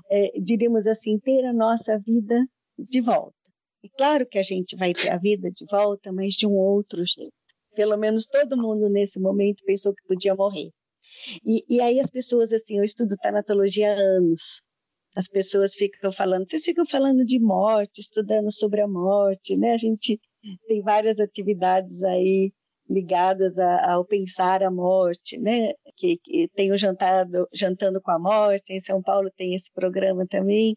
é, 0.09 0.31
diríamos 0.41 0.87
assim, 0.87 1.19
ter 1.19 1.45
a 1.45 1.53
nossa 1.53 1.99
vida 1.99 2.43
de 2.75 3.01
volta. 3.01 3.35
E 3.83 3.89
claro 3.89 4.25
que 4.25 4.39
a 4.39 4.41
gente 4.41 4.75
vai 4.75 4.93
ter 4.93 5.11
a 5.11 5.17
vida 5.19 5.51
de 5.51 5.63
volta, 5.69 6.11
mas 6.11 6.33
de 6.33 6.47
um 6.47 6.53
outro 6.53 7.05
jeito. 7.05 7.31
Pelo 7.75 7.97
menos 7.97 8.25
todo 8.25 8.57
mundo 8.57 8.89
nesse 8.89 9.19
momento 9.19 9.63
pensou 9.63 9.93
que 9.93 10.07
podia 10.07 10.33
morrer. 10.33 10.71
E, 11.45 11.63
e 11.69 11.79
aí 11.81 11.99
as 11.99 12.09
pessoas, 12.09 12.51
assim, 12.51 12.79
eu 12.79 12.83
estudo 12.83 13.15
tanatologia 13.21 13.93
há 13.93 13.95
anos, 13.95 14.63
as 15.15 15.27
pessoas 15.27 15.75
ficam 15.75 16.11
falando, 16.11 16.49
vocês 16.49 16.63
ficam 16.63 16.85
falando 16.87 17.23
de 17.23 17.39
morte, 17.39 18.01
estudando 18.01 18.51
sobre 18.51 18.81
a 18.81 18.87
morte, 18.87 19.55
né? 19.55 19.73
A 19.73 19.77
gente 19.77 20.19
tem 20.67 20.81
várias 20.81 21.19
atividades 21.19 22.03
aí 22.03 22.51
ligadas 22.89 23.57
a, 23.57 23.93
ao 23.93 24.05
pensar 24.05 24.61
a 24.61 24.69
morte, 24.69 25.37
né? 25.37 25.73
Que, 25.95 26.17
que 26.17 26.47
tem 26.49 26.71
o 26.71 26.77
jantado, 26.77 27.47
jantando 27.53 28.01
com 28.01 28.11
a 28.11 28.19
morte, 28.19 28.73
em 28.73 28.79
São 28.79 29.01
Paulo 29.01 29.31
tem 29.35 29.55
esse 29.55 29.71
programa 29.71 30.25
também. 30.27 30.75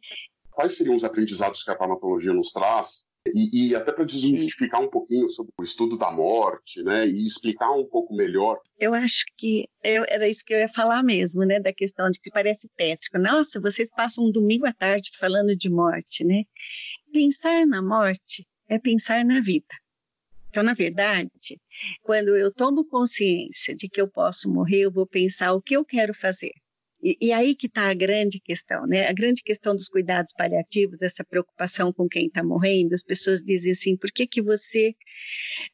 Quais 0.50 0.76
seriam 0.76 0.96
os 0.96 1.04
aprendizados 1.04 1.62
que 1.62 1.70
a 1.70 1.76
tanatologia 1.76 2.32
nos 2.32 2.50
traz 2.52 3.04
E, 3.35 3.70
e 3.70 3.76
até 3.76 3.92
para 3.92 4.04
desmistificar 4.04 4.80
um 4.80 4.88
pouquinho 4.88 5.28
sobre 5.28 5.52
o 5.58 5.62
estudo 5.62 5.99
da 5.99 6.11
morte, 6.11 6.82
né? 6.82 7.06
E 7.06 7.26
explicar 7.26 7.73
um 7.73 7.85
pouco 7.85 8.14
melhor. 8.14 8.58
Eu 8.78 8.94
acho 8.94 9.25
que 9.37 9.68
eu, 9.82 10.04
era 10.08 10.28
isso 10.28 10.44
que 10.46 10.54
eu 10.54 10.58
ia 10.58 10.68
falar 10.68 11.02
mesmo, 11.02 11.44
né? 11.44 11.61
Da 11.61 11.73
questão 11.73 12.08
de 12.08 12.20
que 12.20 12.30
parece 12.30 12.68
tétrico. 12.76 13.18
Nossa, 13.18 13.61
vocês 13.61 13.90
passam 13.90 14.25
um 14.25 14.32
domingo 14.32 14.66
à 14.66 14.73
tarde 14.73 15.11
falando 15.18 15.56
de 15.56 15.68
morte, 15.68 16.25
né? 16.25 16.44
Pensar 17.12 17.66
na 17.66 17.82
morte 17.82 18.46
é 18.68 18.78
pensar 18.78 19.25
na 19.25 19.40
vida. 19.40 19.75
Então, 20.49 20.62
na 20.62 20.75
verdade, 20.75 21.61
quando 22.02 22.37
eu 22.37 22.52
tomo 22.52 22.85
consciência 22.87 23.75
de 23.75 23.88
que 23.88 24.00
eu 24.00 24.08
posso 24.08 24.49
morrer, 24.50 24.80
eu 24.80 24.90
vou 24.90 25.06
pensar 25.06 25.52
o 25.52 25.61
que 25.61 25.76
eu 25.76 25.85
quero 25.85 26.14
fazer. 26.14 26.52
E, 27.02 27.16
e 27.20 27.32
aí 27.32 27.54
que 27.54 27.66
está 27.66 27.90
a 27.90 27.94
grande 27.94 28.40
questão, 28.40 28.87
né? 28.87 29.06
A 29.06 29.12
grande 29.12 29.42
questão 29.42 29.75
dos 29.75 29.88
cuidados 29.88 30.32
paliativos, 30.32 31.02
essa 31.02 31.23
preocupação 31.25 31.92
com 31.92 32.08
quem 32.08 32.26
está 32.26 32.42
morrendo. 32.42 32.94
As 32.94 33.02
pessoas 33.02 33.42
dizem 33.42 33.73
assim: 33.73 33.96
por 33.96 34.11
que 34.11 34.26
que 34.26 34.40
você. 34.40 34.94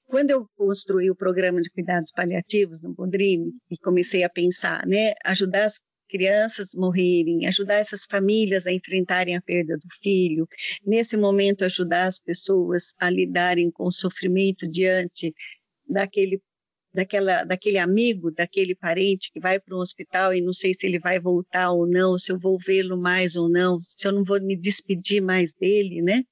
Quando 0.05 0.31
eu 0.31 0.47
construí 0.57 1.11
o 1.11 1.17
programa 1.17 1.61
de 1.61 1.71
cuidados 1.71 2.11
paliativos 2.11 2.83
no 2.83 2.93
Bondrini 2.93 3.53
e 3.71 3.79
comecei 3.79 4.25
a 4.25 4.29
pensar, 4.29 4.85
né? 4.87 5.15
Ajudar 5.25 5.67
as 5.67 5.81
crianças 6.13 6.75
morrerem, 6.75 7.47
ajudar 7.47 7.77
essas 7.77 8.05
famílias 8.05 8.67
a 8.67 8.73
enfrentarem 8.73 9.35
a 9.35 9.41
perda 9.41 9.79
do 9.79 9.89
filho, 10.03 10.47
nesse 10.85 11.17
momento 11.17 11.65
ajudar 11.65 12.05
as 12.05 12.19
pessoas 12.19 12.93
a 12.99 13.09
lidarem 13.09 13.71
com 13.71 13.85
o 13.87 13.91
sofrimento 13.93 14.71
diante 14.71 15.35
daquele 15.89 16.39
daquela, 16.95 17.43
daquele 17.45 17.79
amigo, 17.79 18.31
daquele 18.31 18.75
parente 18.75 19.31
que 19.33 19.41
vai 19.41 19.59
para 19.59 19.75
um 19.75 19.81
hospital 19.81 20.35
e 20.35 20.43
não 20.43 20.53
sei 20.53 20.75
se 20.75 20.87
ele 20.87 20.99
vai 20.99 21.19
voltar 21.19 21.73
ou 21.73 21.87
não, 21.87 22.19
se 22.19 22.31
eu 22.31 22.39
vou 22.39 22.59
vê-lo 22.59 23.01
mais 23.01 23.35
ou 23.35 23.49
não, 23.49 23.81
se 23.81 24.07
eu 24.07 24.13
não 24.13 24.23
vou 24.23 24.39
me 24.43 24.55
despedir 24.55 25.23
mais 25.23 25.55
dele, 25.55 26.03
né? 26.03 26.23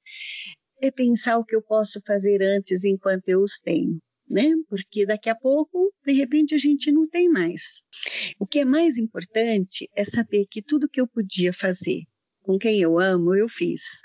É 0.82 0.90
pensar 0.90 1.38
o 1.38 1.44
que 1.46 1.56
eu 1.56 1.62
posso 1.62 1.98
fazer 2.06 2.42
antes 2.42 2.84
enquanto 2.84 3.30
eu 3.30 3.40
os 3.40 3.58
tenho 3.58 3.98
né? 4.30 4.48
Porque 4.68 5.04
daqui 5.04 5.28
a 5.28 5.34
pouco, 5.34 5.92
de 6.06 6.12
repente, 6.12 6.54
a 6.54 6.58
gente 6.58 6.92
não 6.92 7.08
tem 7.08 7.28
mais. 7.28 7.82
O 8.38 8.46
que 8.46 8.60
é 8.60 8.64
mais 8.64 8.96
importante 8.96 9.90
é 9.94 10.04
saber 10.04 10.46
que 10.48 10.62
tudo 10.62 10.88
que 10.88 11.00
eu 11.00 11.08
podia 11.08 11.52
fazer 11.52 12.04
com 12.42 12.58
quem 12.58 12.80
eu 12.80 12.98
amo, 12.98 13.34
eu 13.34 13.48
fiz. 13.48 14.00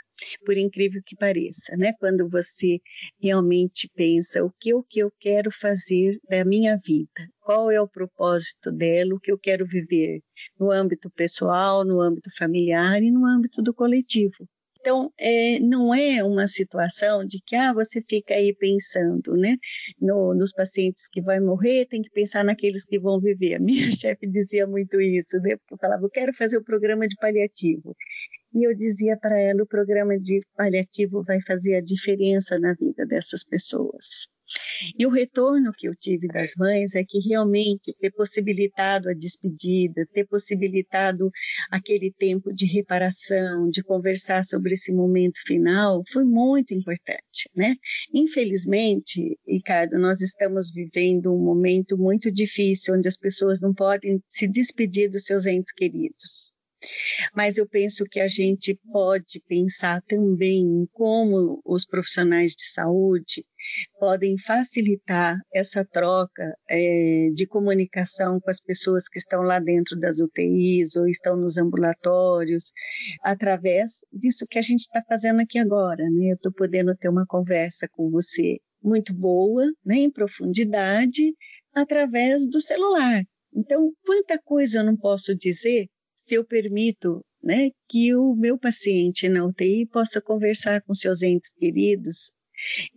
Por 0.46 0.58
incrível 0.58 1.02
que 1.06 1.16
pareça, 1.16 1.76
né? 1.76 1.92
Quando 2.00 2.30
você 2.30 2.80
realmente 3.20 3.90
pensa 3.94 4.46
o 4.46 4.52
que, 4.60 4.74
o 4.74 4.82
que 4.82 5.00
eu 5.00 5.12
quero 5.20 5.52
fazer 5.52 6.18
da 6.30 6.46
minha 6.46 6.78
vida, 6.78 7.30
qual 7.42 7.70
é 7.70 7.82
o 7.82 7.88
propósito 7.88 8.72
dela, 8.72 9.14
o 9.14 9.20
que 9.20 9.32
eu 9.32 9.38
quero 9.38 9.66
viver 9.66 10.22
no 10.58 10.72
âmbito 10.72 11.10
pessoal, 11.10 11.84
no 11.84 12.00
âmbito 12.00 12.30
familiar 12.38 13.04
e 13.04 13.12
no 13.12 13.26
âmbito 13.26 13.62
do 13.62 13.74
coletivo. 13.74 14.48
Então, 14.86 15.12
é, 15.18 15.58
não 15.62 15.96
é 15.96 16.24
uma 16.24 16.48
situação 16.48 17.26
de 17.26 17.42
que 17.44 17.56
ah, 17.56 17.74
você 17.74 18.04
fica 18.08 18.36
aí 18.36 18.54
pensando 18.54 19.36
né, 19.36 19.58
no, 20.00 20.36
nos 20.36 20.54
pacientes 20.54 21.10
que 21.12 21.24
vão 21.24 21.44
morrer, 21.44 21.88
tem 21.88 22.04
que 22.04 22.12
pensar 22.12 22.44
naqueles 22.44 22.86
que 22.86 23.00
vão 23.00 23.20
viver. 23.20 23.56
A 23.56 23.60
minha 23.60 23.90
chefe 23.98 24.28
dizia 24.28 24.68
muito 24.68 25.02
isso, 25.02 25.40
né, 25.40 25.58
porque 25.58 25.74
eu 25.74 25.78
falava, 25.80 26.06
eu 26.06 26.10
quero 26.12 26.32
fazer 26.36 26.58
o 26.58 26.64
programa 26.64 27.08
de 27.08 27.16
paliativo. 27.16 27.96
E 28.54 28.64
eu 28.64 28.76
dizia 28.76 29.18
para 29.18 29.40
ela, 29.40 29.64
o 29.64 29.68
programa 29.68 30.20
de 30.20 30.46
paliativo 30.56 31.24
vai 31.24 31.42
fazer 31.42 31.78
a 31.78 31.82
diferença 31.82 32.60
na 32.60 32.76
vida 32.76 33.08
dessas 33.08 33.44
pessoas. 33.44 34.28
E 34.98 35.06
o 35.06 35.10
retorno 35.10 35.72
que 35.76 35.88
eu 35.88 35.96
tive 35.96 36.28
das 36.28 36.54
mães 36.58 36.96
é 36.96 37.04
que 37.04 37.20
realmente 37.20 37.96
ter 38.00 38.12
possibilitado 38.12 39.10
a 39.10 39.14
despedida, 39.14 40.08
ter 40.14 40.26
possibilitado 40.26 41.32
aquele 41.72 42.12
tempo 42.12 42.54
de 42.54 42.66
reparação, 42.66 43.70
de 43.70 43.84
conversar 43.84 44.44
sobre 44.44 44.74
esse 44.74 44.94
momento 44.94 45.40
final, 45.46 46.04
foi 46.12 46.24
muito 46.24 46.74
importante, 46.74 47.50
né? 47.56 47.76
Infelizmente, 48.14 49.38
Ricardo, 49.48 49.98
nós 49.98 50.22
estamos 50.22 50.72
vivendo 50.72 51.34
um 51.34 51.44
momento 51.44 51.98
muito 51.98 52.32
difícil 52.32 52.96
onde 52.96 53.08
as 53.08 53.18
pessoas 53.18 53.62
não 53.62 53.74
podem 53.74 54.22
se 54.28 54.48
despedir 54.48 55.10
dos 55.10 55.24
seus 55.24 55.46
entes 55.46 55.74
queridos. 55.74 56.55
Mas 57.36 57.58
eu 57.58 57.68
penso 57.68 58.06
que 58.06 58.20
a 58.20 58.28
gente 58.28 58.80
pode 58.92 59.42
pensar 59.48 60.02
também 60.04 60.62
em 60.62 60.86
como 60.94 61.62
os 61.66 61.86
profissionais 61.86 62.52
de 62.52 62.68
saúde 62.68 63.46
podem 64.00 64.38
facilitar 64.38 65.38
essa 65.54 65.84
troca 65.84 66.56
é, 66.70 67.30
de 67.34 67.48
comunicação 67.48 68.40
com 68.40 68.50
as 68.50 68.60
pessoas 68.60 69.08
que 69.08 69.18
estão 69.18 69.42
lá 69.42 69.60
dentro 69.60 70.00
das 70.00 70.20
UTIs 70.20 70.96
ou 70.96 71.08
estão 71.08 71.36
nos 71.36 71.58
ambulatórios, 71.58 72.72
através 73.24 74.06
disso 74.12 74.46
que 74.48 74.60
a 74.60 74.62
gente 74.62 74.82
está 74.82 75.02
fazendo 75.08 75.42
aqui 75.42 75.58
agora. 75.58 76.04
Né? 76.10 76.32
Eu 76.32 76.36
estou 76.36 76.52
podendo 76.52 76.96
ter 76.96 77.10
uma 77.10 77.26
conversa 77.26 77.88
com 77.92 78.10
você 78.10 78.60
muito 78.84 79.14
boa, 79.14 79.66
né, 79.84 79.96
em 79.96 80.12
profundidade, 80.12 81.34
através 81.74 82.48
do 82.48 82.62
celular. 82.62 83.24
Então, 83.54 83.92
quanta 84.06 84.38
coisa 84.38 84.80
eu 84.80 84.84
não 84.84 84.96
posso 84.96 85.36
dizer 85.36 85.88
se 86.26 86.34
eu 86.34 86.44
permito 86.44 87.24
né, 87.42 87.70
que 87.88 88.16
o 88.16 88.36
meu 88.36 88.58
paciente 88.58 89.30
na 89.30 89.46
UTI 89.46 89.86
possa 89.86 90.20
conversar 90.20 90.82
com 90.82 90.94
seus 90.94 91.22
entes 91.22 91.54
queridos 91.54 92.32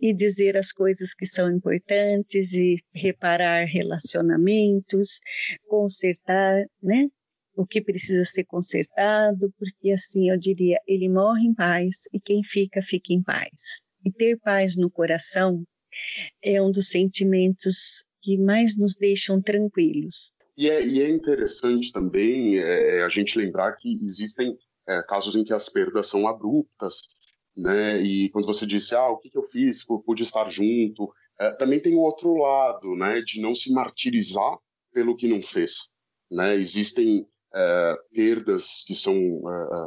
e 0.01 0.11
dizer 0.11 0.57
as 0.57 0.71
coisas 0.71 1.13
que 1.13 1.27
são 1.27 1.51
importantes 1.51 2.51
e 2.53 2.77
reparar 2.91 3.65
relacionamentos, 3.65 5.19
consertar, 5.67 6.65
né? 6.81 7.07
O 7.55 7.67
que 7.67 7.81
precisa 7.81 8.25
ser 8.25 8.45
consertado, 8.45 9.53
porque 9.59 9.91
assim 9.91 10.29
eu 10.29 10.37
diria, 10.37 10.79
ele 10.87 11.09
morre 11.09 11.45
em 11.45 11.53
paz 11.53 12.07
e 12.11 12.19
quem 12.19 12.41
fica, 12.43 12.81
fica 12.81 13.13
em 13.13 13.21
paz. 13.21 13.81
E 14.03 14.11
ter 14.11 14.39
paz 14.39 14.75
no 14.75 14.89
coração 14.89 15.63
é 16.41 16.59
um 16.61 16.71
dos 16.71 16.87
sentimentos 16.87 18.05
que 18.21 18.37
mais 18.37 18.77
nos 18.77 18.95
deixam 18.95 19.41
tranquilos. 19.41 20.31
E 20.59 20.69
é, 20.69 20.85
e 20.85 21.01
é 21.01 21.09
interessante 21.09 21.89
também 21.89 22.59
é, 22.59 22.97
é, 22.97 23.03
a 23.03 23.07
gente 23.07 23.37
lembrar 23.37 23.77
que 23.77 23.93
existem 24.03 24.57
é, 24.85 25.01
casos 25.03 25.33
em 25.33 25.45
que 25.45 25.53
as 25.53 25.69
perdas 25.69 26.07
são 26.07 26.27
abruptas, 26.27 26.99
né? 27.55 28.01
E 28.01 28.29
quando 28.31 28.45
você 28.45 28.65
disse, 28.65 28.93
ah, 28.93 29.07
o 29.07 29.17
que, 29.19 29.29
que 29.29 29.37
eu 29.37 29.43
fiz, 29.43 29.85
pude 29.85 30.23
estar 30.23 30.49
junto, 30.49 31.13
é, 31.39 31.53
também 31.53 31.79
tem 31.79 31.95
o 31.95 32.01
outro 32.01 32.35
lado, 32.35 32.93
né? 32.93 33.21
De 33.21 33.39
não 33.39 33.55
se 33.55 33.71
martirizar 33.71 34.57
pelo 34.91 35.15
que 35.15 35.29
não 35.29 35.41
fez, 35.41 35.87
né? 36.29 36.57
Existem 36.57 37.25
é, 37.55 37.95
perdas 38.13 38.83
que 38.85 38.93
são 38.93 39.17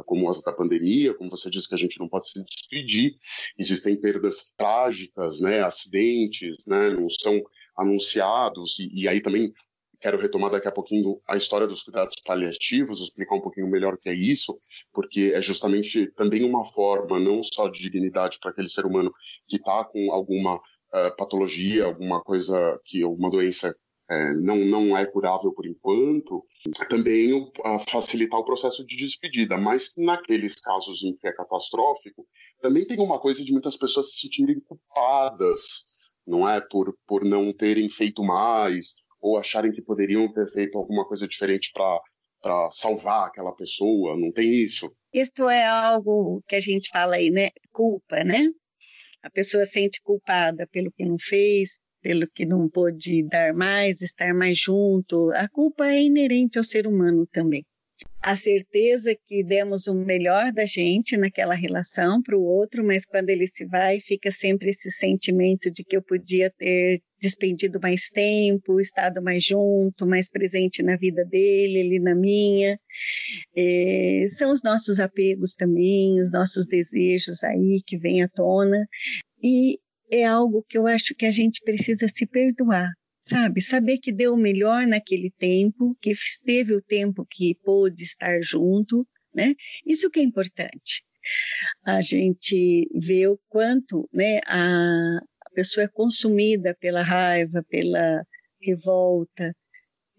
como 0.07 0.27
as 0.27 0.41
da 0.41 0.51
pandemia, 0.51 1.13
como 1.13 1.29
você 1.29 1.51
disse 1.51 1.69
que 1.69 1.75
a 1.75 1.77
gente 1.77 1.99
não 1.99 2.09
pode 2.09 2.29
se 2.29 2.43
despedir, 2.43 3.15
existem 3.59 3.95
perdas 3.95 4.49
trágicas, 4.57 5.39
né? 5.39 5.61
Acidentes, 5.61 6.65
né? 6.65 6.89
Não 6.89 7.07
são 7.09 7.39
anunciados 7.77 8.79
e, 8.79 8.89
e 8.91 9.07
aí 9.07 9.21
também 9.21 9.53
quero 10.03 10.19
retomar 10.19 10.51
daqui 10.51 10.67
a 10.67 10.71
pouquinho 10.71 11.21
a 11.25 11.37
história 11.37 11.65
dos 11.65 11.81
cuidados 11.81 12.15
paliativos, 12.25 12.99
explicar 12.99 13.35
um 13.35 13.41
pouquinho 13.41 13.69
melhor 13.69 13.93
o 13.93 13.97
que 13.97 14.09
é 14.09 14.13
isso, 14.13 14.59
porque 14.91 15.31
é 15.33 15.41
justamente 15.41 16.11
também 16.17 16.43
uma 16.43 16.65
forma 16.65 17.17
não 17.17 17.41
só 17.41 17.69
de 17.69 17.79
dignidade 17.79 18.37
para 18.41 18.51
aquele 18.51 18.67
ser 18.67 18.85
humano 18.85 19.13
que 19.47 19.55
está 19.55 19.85
com 19.85 20.11
alguma 20.11 20.57
uh, 20.57 21.15
patologia, 21.17 21.85
alguma 21.85 22.21
coisa 22.21 22.77
que 22.83 23.05
uma 23.05 23.29
doença 23.29 23.73
é, 24.11 24.33
não, 24.33 24.57
não 24.57 24.97
é 24.97 25.05
curável 25.05 25.53
por 25.53 25.65
enquanto, 25.65 26.45
também 26.89 27.31
uh, 27.33 27.79
facilitar 27.89 28.37
o 28.41 28.45
processo 28.45 28.85
de 28.85 28.97
despedida. 28.97 29.57
Mas 29.57 29.93
naqueles 29.97 30.55
casos 30.55 31.01
em 31.01 31.15
que 31.15 31.29
é 31.29 31.31
catastrófico, 31.31 32.27
também 32.61 32.85
tem 32.85 32.99
uma 32.99 33.21
coisa 33.21 33.41
de 33.41 33.53
muitas 33.53 33.77
pessoas 33.77 34.11
se 34.11 34.19
sentirem 34.19 34.59
culpadas, 34.59 35.61
não 36.27 36.47
é? 36.47 36.59
Por, 36.59 36.93
por 37.07 37.23
não 37.23 37.53
terem 37.53 37.89
feito 37.89 38.21
mais, 38.21 38.95
ou 39.23 39.37
acharem 39.37 39.71
que 39.71 39.81
poderiam 39.81 40.31
ter 40.31 40.45
feito 40.51 40.77
alguma 40.77 41.07
coisa 41.07 41.25
diferente 41.25 41.71
para 41.71 42.69
salvar 42.71 43.27
aquela 43.27 43.55
pessoa, 43.55 44.19
não 44.19 44.33
tem 44.33 44.53
isso. 44.53 44.93
Isso 45.13 45.47
é 45.49 45.65
algo 45.65 46.43
que 46.45 46.57
a 46.57 46.59
gente 46.59 46.89
fala 46.91 47.15
aí, 47.15 47.31
né? 47.31 47.49
Culpa, 47.71 48.21
né? 48.25 48.49
A 49.23 49.29
pessoa 49.29 49.65
sente 49.65 50.01
culpada 50.03 50.67
pelo 50.67 50.91
que 50.91 51.05
não 51.05 51.17
fez, 51.17 51.79
pelo 52.01 52.27
que 52.27 52.45
não 52.45 52.69
pôde 52.69 53.23
dar 53.23 53.53
mais, 53.53 54.01
estar 54.01 54.33
mais 54.33 54.59
junto. 54.59 55.31
A 55.31 55.47
culpa 55.47 55.87
é 55.87 56.03
inerente 56.03 56.57
ao 56.57 56.63
ser 56.63 56.85
humano 56.85 57.25
também 57.31 57.65
a 58.21 58.37
certeza 58.37 59.13
que 59.27 59.43
demos 59.43 59.87
o 59.87 59.93
melhor 59.93 60.53
da 60.53 60.65
gente 60.65 61.17
naquela 61.17 61.53
relação 61.53 62.21
para 62.21 62.37
o 62.37 62.43
outro, 62.43 62.83
mas 62.83 63.05
quando 63.05 63.29
ele 63.29 63.45
se 63.47 63.65
vai, 63.65 63.99
fica 63.99 64.31
sempre 64.31 64.69
esse 64.69 64.89
sentimento 64.89 65.69
de 65.69 65.83
que 65.83 65.97
eu 65.97 66.01
podia 66.01 66.49
ter 66.57 67.01
despendido 67.23 67.79
mais 67.81 68.09
tempo, 68.09 68.81
estado 68.81 69.23
mais 69.23 69.43
junto, 69.45 70.05
mais 70.05 70.29
presente 70.29 70.83
na 70.83 70.97
vida 70.97 71.23
dele, 71.23 71.79
ele 71.79 71.99
na 71.99 72.13
minha. 72.13 72.77
É, 73.55 74.25
são 74.29 74.51
os 74.51 74.61
nossos 74.61 74.99
apegos 74.99 75.53
também, 75.55 76.21
os 76.21 76.29
nossos 76.29 76.67
desejos 76.67 77.41
aí 77.43 77.81
que 77.87 77.97
vêm 77.97 78.21
à 78.21 78.27
tona. 78.27 78.85
E 79.41 79.79
é 80.11 80.25
algo 80.25 80.65
que 80.67 80.77
eu 80.77 80.85
acho 80.85 81.15
que 81.15 81.25
a 81.25 81.31
gente 81.31 81.61
precisa 81.63 82.07
se 82.13 82.27
perdoar 82.27 82.91
sabe? 83.25 83.61
Saber 83.61 83.99
que 83.99 84.11
deu 84.11 84.33
o 84.33 84.37
melhor 84.37 84.85
naquele 84.85 85.31
tempo, 85.31 85.95
que 86.01 86.13
teve 86.43 86.75
o 86.75 86.81
tempo 86.81 87.25
que 87.25 87.55
pôde 87.63 88.03
estar 88.03 88.37
junto, 88.41 89.07
né? 89.33 89.55
Isso 89.87 90.09
que 90.09 90.19
é 90.19 90.23
importante. 90.23 91.05
a 91.85 92.01
gente 92.01 92.87
vê 92.93 93.27
o 93.27 93.39
quanto 93.49 94.09
né, 94.13 94.39
a, 94.45 95.19
pessoa 95.53 95.85
é 95.85 95.87
consumida 95.87 96.75
pela 96.79 97.03
raiva, 97.03 97.63
pela 97.69 98.25
revolta, 98.61 99.55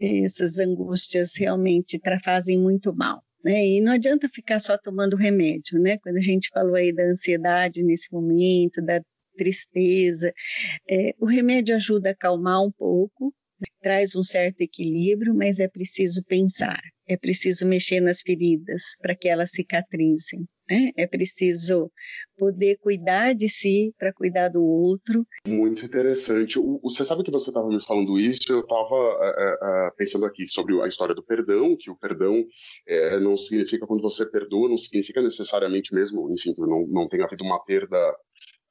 essas 0.00 0.58
angústias 0.58 1.32
realmente 1.36 2.00
fazem 2.22 2.58
muito 2.58 2.94
mal. 2.94 3.22
Né? 3.44 3.66
E 3.66 3.80
não 3.80 3.92
adianta 3.92 4.28
ficar 4.28 4.58
só 4.58 4.78
tomando 4.78 5.16
remédio, 5.16 5.78
né? 5.78 5.98
Quando 5.98 6.16
a 6.16 6.20
gente 6.20 6.48
falou 6.48 6.76
aí 6.76 6.94
da 6.94 7.04
ansiedade 7.04 7.82
nesse 7.82 8.10
momento, 8.10 8.82
da 8.82 9.02
tristeza, 9.36 10.32
é, 10.88 11.12
o 11.18 11.26
remédio 11.26 11.74
ajuda 11.74 12.08
a 12.08 12.12
acalmar 12.12 12.62
um 12.62 12.72
pouco, 12.72 13.34
traz 13.82 14.16
um 14.16 14.22
certo 14.22 14.62
equilíbrio, 14.62 15.34
mas 15.34 15.58
é 15.58 15.68
preciso 15.68 16.24
pensar, 16.24 16.80
é 17.06 17.16
preciso 17.16 17.66
mexer 17.66 18.00
nas 18.00 18.22
feridas 18.22 18.82
para 19.00 19.14
que 19.14 19.28
elas 19.28 19.50
cicatrizem. 19.50 20.46
Né? 20.68 20.92
É 20.96 21.06
preciso 21.06 21.90
poder 22.38 22.78
cuidar 22.78 23.34
de 23.34 23.48
si 23.48 23.94
para 23.98 24.12
cuidar 24.12 24.48
do 24.48 24.62
outro. 24.62 25.26
Muito 25.46 25.84
interessante. 25.84 26.58
O, 26.58 26.80
você 26.82 27.04
sabe 27.04 27.22
que 27.22 27.30
você 27.30 27.50
estava 27.50 27.68
me 27.68 27.82
falando 27.84 28.18
isso, 28.18 28.50
eu 28.50 28.60
estava 28.60 28.96
é, 28.96 29.28
é, 29.28 29.58
é, 29.62 29.90
pensando 29.96 30.24
aqui 30.24 30.48
sobre 30.48 30.80
a 30.80 30.88
história 30.88 31.14
do 31.14 31.22
perdão, 31.22 31.76
que 31.78 31.90
o 31.90 31.96
perdão 31.96 32.44
é, 32.86 33.20
não 33.20 33.36
significa 33.36 33.86
quando 33.86 34.02
você 34.02 34.24
perdoa, 34.24 34.68
não 34.68 34.78
significa 34.78 35.20
necessariamente 35.20 35.94
mesmo, 35.94 36.32
enfim, 36.32 36.54
não, 36.58 36.86
não 36.88 37.08
tem 37.08 37.22
havido 37.22 37.44
uma 37.44 37.62
perda 37.62 37.98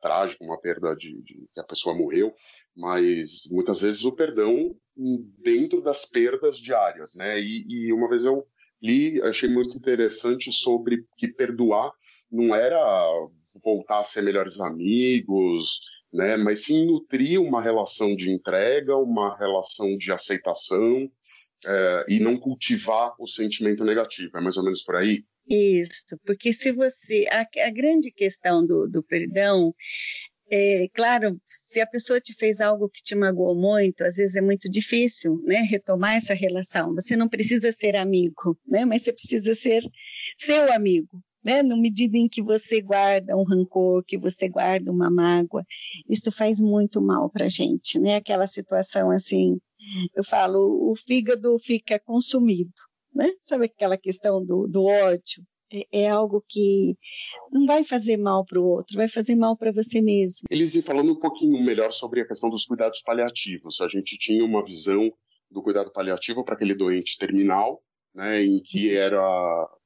trágica, 0.01 0.43
uma 0.43 0.60
perda 0.60 0.95
de, 0.95 1.21
de 1.21 1.47
que 1.53 1.60
a 1.60 1.63
pessoa 1.63 1.95
morreu, 1.95 2.34
mas 2.75 3.47
muitas 3.49 3.79
vezes 3.79 4.03
o 4.03 4.12
perdão 4.12 4.75
dentro 5.41 5.82
das 5.82 6.06
perdas 6.06 6.58
diárias, 6.58 7.15
né? 7.15 7.39
E, 7.39 7.65
e 7.67 7.93
uma 7.93 8.10
vez 8.10 8.23
eu 8.23 8.45
li, 8.84 9.22
achei 9.22 9.50
muito 9.50 9.78
interessante 9.78 10.52
sobre 10.52 11.06
que 11.17 11.28
perdoar 11.28 11.91
não 12.30 12.54
era 12.54 12.80
voltar 13.63 14.00
a 14.00 14.04
ser 14.04 14.22
melhores 14.22 14.60
amigos, 14.60 15.82
né? 16.12 16.36
Mas 16.38 16.65
sim 16.65 16.86
nutrir 16.86 17.39
uma 17.39 17.62
relação 17.62 18.15
de 18.15 18.30
entrega, 18.30 18.96
uma 18.98 19.38
relação 19.38 19.98
de 19.98 20.12
aceitação 20.12 21.10
é, 21.65 22.06
e 22.10 22.19
não 22.19 22.38
cultivar 22.38 23.13
o 23.19 23.28
sentimento 23.28 23.84
negativo. 23.84 24.38
É 24.38 24.41
mais 24.41 24.58
ou 24.58 24.63
menos 24.63 24.84
por 24.84 24.96
aí. 24.96 25.24
Isso, 25.48 26.17
porque 26.26 26.54
se 26.54 26.72
você. 26.72 27.26
A, 27.30 27.46
a 27.67 27.69
grande 27.69 28.12
questão 28.12 28.65
do, 28.65 28.88
do 28.88 29.04
perdão 29.04 29.74
é, 30.56 30.88
claro, 30.94 31.42
se 31.46 31.82
a 31.82 31.88
pessoa 31.88 32.22
te 32.22 32.32
fez 32.32 32.62
algo 32.62 32.88
que 32.88 33.02
te 33.02 33.16
magoou 33.16 33.56
muito, 33.56 34.04
às 34.04 34.18
vezes 34.18 34.36
é 34.36 34.42
muito 34.42 34.70
difícil, 34.70 35.42
né, 35.44 35.56
retomar 35.62 36.16
essa 36.16 36.36
relação. 36.36 36.94
Você 36.94 37.16
não 37.16 37.28
precisa 37.28 37.72
ser 37.72 37.96
amigo, 37.96 38.56
né, 38.68 38.86
mas 38.86 39.02
você 39.02 39.12
precisa 39.12 39.56
ser 39.56 39.82
seu 40.38 40.72
amigo, 40.72 41.20
né, 41.44 41.63
na 41.63 41.76
medida 41.76 42.18
em 42.18 42.30
que 42.30 42.44
você 42.44 42.82
guarda 42.84 43.36
um 43.36 43.44
rancor, 43.44 44.04
que 44.06 44.16
você 44.16 44.48
guarda 44.48 44.92
uma 44.92 45.10
mágoa, 45.10 45.66
isso 46.08 46.32
faz 46.32 46.62
muito 46.62 47.02
mal 47.02 47.32
para 47.32 47.50
gente, 47.50 48.00
né, 48.00 48.18
aquela 48.18 48.46
situação 48.46 49.10
assim, 49.10 49.58
eu 50.16 50.24
falo, 50.24 50.92
o 50.92 50.96
fígado 50.96 51.58
fica 51.58 52.00
consumido, 52.00 52.72
né? 53.13 53.30
Sabe 53.44 53.66
aquela 53.66 53.98
questão 53.98 54.46
do, 54.46 54.68
do 54.68 54.86
ódio? 54.86 55.44
É, 55.74 56.04
é 56.04 56.10
algo 56.10 56.44
que 56.48 56.96
não 57.52 57.66
vai 57.66 57.84
fazer 57.84 58.18
mal 58.18 58.46
para 58.46 58.60
o 58.60 58.66
outro, 58.66 58.96
vai 58.96 59.08
fazer 59.08 59.36
mal 59.36 59.58
para 59.58 59.72
você 59.72 60.02
mesmo. 60.02 60.44
Elise, 60.50 60.82
falando 60.82 61.12
um 61.12 61.20
pouquinho 61.20 61.60
melhor 61.64 61.92
sobre 61.92 62.22
a 62.22 62.28
questão 62.28 62.50
dos 62.50 62.66
cuidados 62.66 63.02
paliativos, 63.02 63.82
a 63.82 63.88
gente 63.88 64.18
tinha 64.18 64.46
uma 64.46 64.64
visão 64.64 65.12
do 65.50 65.64
cuidado 65.64 65.92
paliativo 65.92 66.44
para 66.44 66.56
aquele 66.56 66.76
doente 66.76 67.18
terminal, 67.18 67.82
né, 68.14 68.44
em 68.44 68.62
que 68.62 68.96
era 68.96 69.22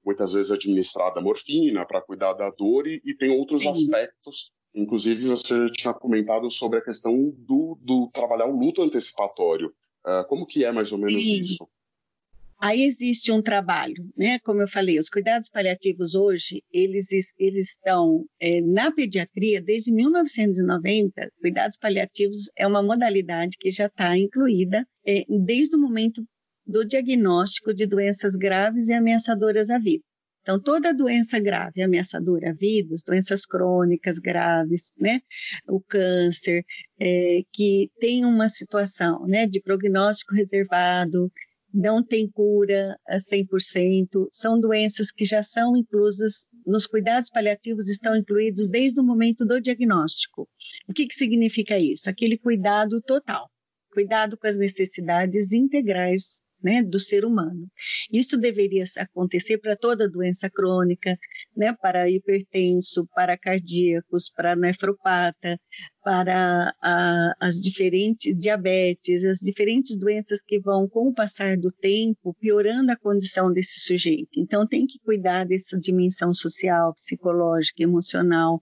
muitas 0.06 0.34
vezes 0.34 0.52
administrada 0.52 1.22
morfina 1.22 1.86
para 1.86 2.02
cuidar 2.02 2.34
da 2.34 2.50
dor 2.50 2.88
e, 2.88 3.02
e 3.06 3.16
tem 3.16 3.30
outros 3.30 3.64
Sim. 3.64 3.70
aspectos. 3.70 4.52
Inclusive, 4.76 5.28
você 5.28 5.70
tinha 5.72 5.94
comentado 5.94 6.52
sobre 6.52 6.80
a 6.80 6.84
questão 6.84 7.34
do, 7.38 7.78
do 7.82 8.10
trabalhar 8.14 8.48
o 8.48 8.58
luto 8.58 8.82
antecipatório. 8.82 9.74
Uh, 10.06 10.28
como 10.28 10.46
que 10.46 10.64
é 10.64 10.72
mais 10.72 10.92
ou 10.92 10.98
menos 10.98 11.14
Sim. 11.14 11.40
isso? 11.40 11.68
Aí 12.60 12.84
existe 12.84 13.32
um 13.32 13.42
trabalho, 13.42 14.04
né? 14.18 14.40
Como 14.40 14.62
eu 14.62 14.68
falei, 14.68 14.98
os 14.98 15.10
cuidados 15.10 15.48
paliativos 15.48 16.16
hoje, 16.16 16.64
eles, 16.72 17.08
eles 17.38 17.70
estão 17.70 18.26
é, 18.40 18.62
na 18.62 18.92
pediatria 18.92 19.62
desde 19.62 19.92
1990. 19.94 21.32
Cuidados 21.40 21.78
paliativos 21.78 22.50
é 22.58 22.66
uma 22.66 22.82
modalidade 22.82 23.58
que 23.60 23.70
já 23.70 23.86
está 23.86 24.18
incluída 24.18 24.88
é, 25.06 25.24
desde 25.46 25.76
o 25.76 25.80
momento 25.80 26.24
do 26.66 26.84
diagnóstico 26.84 27.74
de 27.74 27.86
doenças 27.86 28.36
graves 28.36 28.88
e 28.88 28.94
ameaçadoras 28.94 29.70
à 29.70 29.78
vida. 29.78 30.04
Então, 30.48 30.62
toda 30.62 30.94
doença 30.94 31.38
grave, 31.40 31.84
ameaçadora 31.84 32.52
à 32.52 32.54
vida, 32.54 32.96
doenças 33.06 33.46
crônicas 33.46 34.18
graves, 34.18 34.94
né, 34.98 35.20
o 35.68 35.82
câncer, 35.82 36.64
é, 36.98 37.42
que 37.52 37.92
tem 38.00 38.24
uma 38.24 38.48
situação 38.48 39.28
né, 39.28 39.46
de 39.46 39.62
prognóstico 39.62 40.34
reservado, 40.34 41.30
não 41.74 42.04
tem 42.04 42.30
cura 42.30 42.98
a 43.08 43.18
100%, 43.18 44.28
são 44.32 44.60
doenças 44.60 45.12
que 45.12 45.26
já 45.26 45.44
são 45.44 45.76
inclusas 45.76 46.46
nos 46.66 46.88
cuidados 46.88 47.30
paliativos, 47.30 47.90
estão 47.90 48.16
incluídos 48.16 48.68
desde 48.70 49.00
o 49.00 49.04
momento 49.04 49.46
do 49.46 49.62
diagnóstico. 49.62 50.48
O 50.88 50.94
que, 50.94 51.08
que 51.08 51.16
significa 51.16 51.78
isso? 51.78 52.10
Aquele 52.10 52.38
cuidado 52.38 53.02
total, 53.02 53.50
cuidado 53.92 54.38
com 54.38 54.48
as 54.48 54.58
necessidades 54.58 55.52
integrais 55.52 56.42
né, 56.68 56.84
do 56.84 57.00
ser 57.00 57.24
humano. 57.24 57.66
Isso 58.12 58.38
deveria 58.38 58.84
acontecer 58.98 59.58
para 59.58 59.78
toda 59.78 60.10
doença 60.10 60.50
crônica, 60.50 61.18
né, 61.56 61.74
para 61.74 62.10
hipertenso, 62.10 63.08
para 63.16 63.38
cardíacos, 63.38 64.30
para 64.30 64.54
nefropata, 64.54 65.58
para 66.04 66.74
a, 66.84 67.34
as 67.40 67.56
diferentes 67.56 68.38
diabetes, 68.38 69.24
as 69.24 69.38
diferentes 69.40 69.98
doenças 69.98 70.42
que 70.46 70.60
vão, 70.60 70.90
com 70.90 71.08
o 71.08 71.14
passar 71.14 71.56
do 71.56 71.72
tempo, 71.72 72.36
piorando 72.38 72.92
a 72.92 72.98
condição 72.98 73.52
desse 73.52 73.80
sujeito. 73.80 74.30
Então, 74.38 74.68
tem 74.68 74.86
que 74.86 75.00
cuidar 75.00 75.46
dessa 75.46 75.80
dimensão 75.80 76.34
social, 76.34 76.94
psicológica, 76.94 77.82
emocional, 77.82 78.62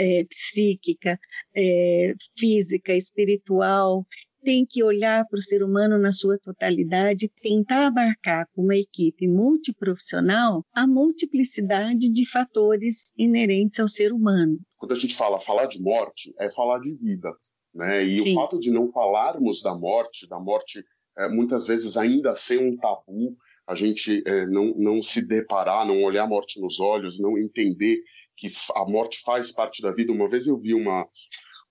é, 0.00 0.24
psíquica, 0.24 1.16
é, 1.54 2.12
física, 2.36 2.92
espiritual 2.92 4.04
tem 4.46 4.64
que 4.64 4.80
olhar 4.84 5.26
para 5.26 5.40
o 5.40 5.42
ser 5.42 5.60
humano 5.60 5.98
na 5.98 6.12
sua 6.12 6.38
totalidade, 6.38 7.28
tentar 7.42 7.88
abarcar 7.88 8.46
com 8.54 8.62
uma 8.62 8.76
equipe 8.76 9.26
multiprofissional 9.26 10.64
a 10.72 10.86
multiplicidade 10.86 12.08
de 12.08 12.24
fatores 12.24 13.12
inerentes 13.18 13.80
ao 13.80 13.88
ser 13.88 14.12
humano. 14.12 14.56
Quando 14.78 14.92
a 14.92 14.98
gente 14.98 15.16
fala 15.16 15.40
falar 15.40 15.66
de 15.66 15.82
morte, 15.82 16.32
é 16.38 16.48
falar 16.48 16.78
de 16.78 16.94
vida. 16.94 17.28
Né? 17.74 18.04
E 18.04 18.20
Sim. 18.20 18.30
o 18.30 18.34
fato 18.36 18.60
de 18.60 18.70
não 18.70 18.92
falarmos 18.92 19.60
da 19.60 19.74
morte, 19.74 20.28
da 20.28 20.38
morte 20.38 20.80
é, 21.18 21.28
muitas 21.28 21.66
vezes 21.66 21.96
ainda 21.96 22.36
ser 22.36 22.60
um 22.60 22.76
tabu, 22.76 23.36
a 23.66 23.74
gente 23.74 24.22
é, 24.24 24.46
não, 24.46 24.72
não 24.76 25.02
se 25.02 25.26
deparar, 25.26 25.84
não 25.84 26.04
olhar 26.04 26.22
a 26.22 26.28
morte 26.28 26.60
nos 26.60 26.78
olhos, 26.78 27.18
não 27.18 27.36
entender 27.36 27.98
que 28.36 28.46
a 28.76 28.84
morte 28.84 29.20
faz 29.24 29.50
parte 29.50 29.82
da 29.82 29.90
vida. 29.90 30.12
Uma 30.12 30.28
vez 30.28 30.46
eu 30.46 30.56
vi 30.56 30.72
uma, 30.72 31.04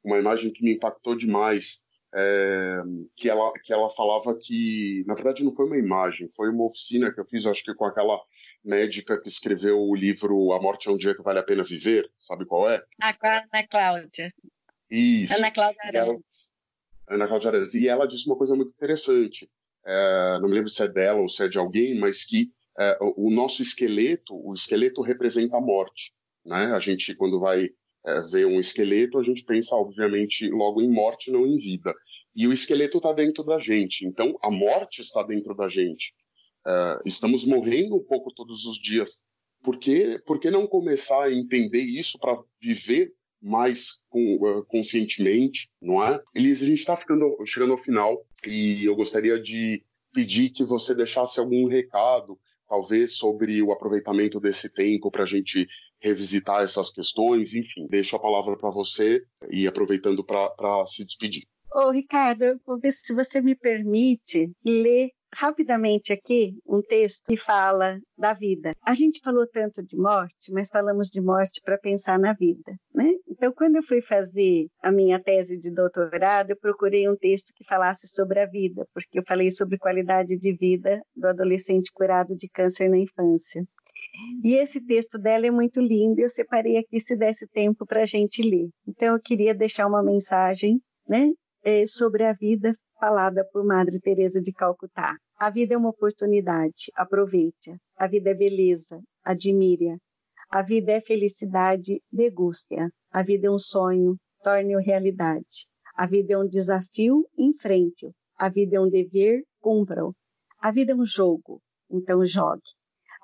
uma 0.04 0.20
imagem 0.20 0.52
que 0.52 0.62
me 0.62 0.74
impactou 0.74 1.16
demais, 1.16 1.85
é, 2.18 2.82
que, 3.18 3.30
ela, 3.30 3.52
que 3.62 3.74
ela 3.74 3.90
falava 3.90 4.34
que, 4.36 5.04
na 5.06 5.14
verdade, 5.14 5.44
não 5.44 5.54
foi 5.54 5.66
uma 5.66 5.78
imagem, 5.78 6.30
foi 6.34 6.50
uma 6.50 6.64
oficina 6.64 7.12
que 7.12 7.20
eu 7.20 7.26
fiz, 7.26 7.46
acho 7.46 7.64
que 7.64 7.74
com 7.74 7.86
aquela 7.86 8.22
médica 8.64 9.20
que 9.20 9.28
escreveu 9.28 9.78
o 9.78 9.94
livro 9.94 10.54
A 10.54 10.62
Morte 10.62 10.88
é 10.88 10.92
um 10.92 10.98
Dia 10.98 11.14
que 11.14 11.22
Vale 11.22 11.40
a 11.40 11.44
Pena 11.44 11.64
Viver, 11.64 12.10
sabe 12.18 12.46
qual 12.46 12.70
é? 12.70 12.82
Ah, 13.02 13.14
com 13.14 13.28
a 13.28 13.38
Ana 13.40 13.68
Cláudia. 13.70 14.34
Isso. 14.90 15.34
Ana 15.36 15.52
Cláudia 15.52 15.82
Arantes. 15.84 16.52
Ana 17.10 17.28
Cláudia 17.28 17.50
Arantes. 17.50 17.74
E 17.74 17.88
ela 17.88 18.08
disse 18.08 18.28
uma 18.28 18.38
coisa 18.38 18.56
muito 18.56 18.70
interessante, 18.70 19.50
é, 19.86 20.40
não 20.40 20.48
me 20.48 20.56
lembro 20.56 20.70
se 20.70 20.82
é 20.82 20.88
dela 20.88 21.20
ou 21.20 21.28
se 21.28 21.44
é 21.44 21.50
de 21.50 21.58
alguém, 21.58 22.00
mas 22.00 22.24
que 22.24 22.50
é, 22.80 22.98
o 23.02 23.30
nosso 23.30 23.62
esqueleto, 23.62 24.34
o 24.34 24.54
esqueleto 24.54 25.02
representa 25.02 25.58
a 25.58 25.62
morte. 25.62 26.14
Né? 26.46 26.72
A 26.74 26.80
gente, 26.80 27.14
quando 27.16 27.42
vai 27.42 27.70
é, 28.06 28.22
vê 28.30 28.46
um 28.46 28.60
esqueleto, 28.60 29.18
a 29.18 29.24
gente 29.24 29.44
pensa, 29.44 29.76
obviamente, 29.76 30.48
logo 30.50 30.82
em 30.82 30.90
morte, 30.90 31.32
não 31.32 31.46
em 31.46 31.58
vida. 31.58 31.94
E 32.36 32.48
o 32.48 32.54
esqueleto 32.54 32.98
está 32.98 33.14
dentro 33.14 33.44
da 33.44 33.60
gente, 33.60 34.06
então 34.06 34.38
a 34.42 34.52
morte 34.52 35.02
está 35.02 35.24
dentro 35.24 35.56
da 35.56 35.68
gente. 35.68 36.14
É, 36.68 37.00
estamos 37.06 37.46
morrendo 37.46 37.96
um 37.96 38.04
pouco 38.04 38.34
todos 38.34 38.66
os 38.66 38.78
dias. 38.78 39.24
Por 39.64 39.80
que, 39.80 40.20
por 40.26 40.40
que 40.40 40.52
não 40.52 40.68
começar 40.68 41.24
a 41.24 41.34
entender 41.34 41.82
isso 41.82 42.20
para 42.20 42.38
viver 42.62 43.14
mais 43.42 44.02
com, 44.10 44.38
uh, 44.38 44.66
conscientemente, 44.66 45.70
não 45.82 46.04
é? 46.04 46.22
Elise, 46.34 46.66
a 46.66 46.68
gente 46.68 46.80
está 46.80 46.98
chegando 47.46 47.72
ao 47.72 47.78
final 47.78 48.26
e 48.46 48.84
eu 48.86 48.96
gostaria 48.96 49.40
de 49.40 49.84
pedir 50.12 50.50
que 50.50 50.64
você 50.64 50.96
deixasse 50.96 51.40
algum 51.40 51.68
recado, 51.68 52.40
talvez 52.68 53.18
sobre 53.18 53.62
o 53.62 53.72
aproveitamento 53.72 54.40
desse 54.40 54.68
tempo 54.68 55.12
para 55.12 55.24
a 55.24 55.28
gente 55.28 55.68
revisitar 56.06 56.64
essas 56.64 56.92
questões, 56.92 57.56
enfim, 57.56 57.88
deixo 57.90 58.16
a 58.16 58.20
palavra 58.20 58.56
para 58.56 58.70
você 58.70 59.24
e 59.50 59.66
aproveitando 59.66 60.24
para 60.24 60.86
se 60.86 61.04
despedir. 61.04 61.44
Ô, 61.74 61.90
Ricardo, 61.90 62.60
vou 62.66 62.80
ver 62.80 62.92
se 62.92 63.14
você 63.14 63.42
me 63.42 63.56
permite 63.56 64.52
ler 64.64 65.10
rapidamente 65.34 66.14
aqui 66.14 66.54
um 66.66 66.82
texto 66.82 67.24
que 67.28 67.36
fala 67.36 68.00
da 68.18 68.34
vida. 68.34 68.74
A 68.82 68.96
gente 68.96 69.20
falou 69.22 69.46
tanto 69.46 69.84
de 69.84 69.98
morte, 69.98 70.52
mas 70.54 70.70
falamos 70.70 71.10
de 71.10 71.22
morte 71.22 71.60
para 71.64 71.78
pensar 71.78 72.18
na 72.18 72.32
vida, 72.34 72.74
né? 72.94 73.12
Então, 73.28 73.52
quando 73.52 73.76
eu 73.76 73.84
fui 73.84 74.02
fazer 74.02 74.68
a 74.82 74.94
minha 74.94 75.20
tese 75.20 75.60
de 75.60 75.70
doutorado, 75.74 76.52
eu 76.52 76.58
procurei 76.58 77.10
um 77.10 77.18
texto 77.18 77.52
que 77.54 77.66
falasse 77.66 78.08
sobre 78.08 78.40
a 78.40 78.46
vida, 78.46 78.88
porque 78.94 79.20
eu 79.20 79.24
falei 79.28 79.52
sobre 79.52 79.78
qualidade 79.78 80.38
de 80.38 80.56
vida 80.56 81.02
do 81.14 81.28
adolescente 81.28 81.92
curado 81.94 82.34
de 82.34 82.48
câncer 82.48 82.90
na 82.90 82.98
infância. 82.98 83.66
E 84.44 84.56
esse 84.56 84.80
texto 84.82 85.18
dela 85.18 85.46
é 85.46 85.52
muito 85.52 85.80
lindo, 85.80 86.20
eu 86.20 86.30
separei 86.30 86.78
aqui 86.78 87.00
se 87.00 87.16
desse 87.16 87.48
tempo 87.48 87.86
para 87.86 88.02
a 88.02 88.06
gente 88.06 88.42
ler. 88.42 88.70
Então, 88.88 89.16
eu 89.16 89.22
queria 89.22 89.54
deixar 89.54 89.88
uma 89.88 90.04
mensagem 90.04 90.82
né, 91.08 91.32
é, 91.64 91.86
sobre 91.88 92.24
a 92.24 92.34
vida 92.34 92.74
falada 93.00 93.48
por 93.52 93.66
Madre 93.66 94.00
Teresa 94.00 94.42
de 94.42 94.52
Calcutá. 94.52 95.16
A 95.38 95.50
vida 95.50 95.74
é 95.74 95.78
uma 95.78 95.90
oportunidade, 95.90 96.92
aproveite-a. 96.96 97.76
A 97.98 98.08
vida 98.08 98.32
é 98.32 98.36
beleza, 98.36 99.02
admire-a. 99.24 99.98
A 100.50 100.62
vida 100.62 100.94
é 100.94 101.02
felicidade, 101.02 102.02
deguste-a. 102.12 102.90
A 103.12 103.24
vida 103.24 103.48
é 103.48 103.52
um 103.52 103.60
sonho, 103.60 104.16
torne-o 104.44 104.80
realidade. 104.80 105.68
A 105.96 106.06
vida 106.06 106.34
é 106.34 106.38
um 106.38 106.48
desafio, 106.48 107.28
enfrente-o. 107.38 108.12
A 108.38 108.50
vida 108.50 108.78
é 108.78 108.80
um 108.80 108.90
dever, 108.90 109.44
cumpra-o. 109.60 110.14
A 110.60 110.72
vida 110.72 110.94
é 110.94 110.96
um 110.96 111.06
jogo, 111.06 111.62
então 111.90 112.26
jogue. 112.26 112.62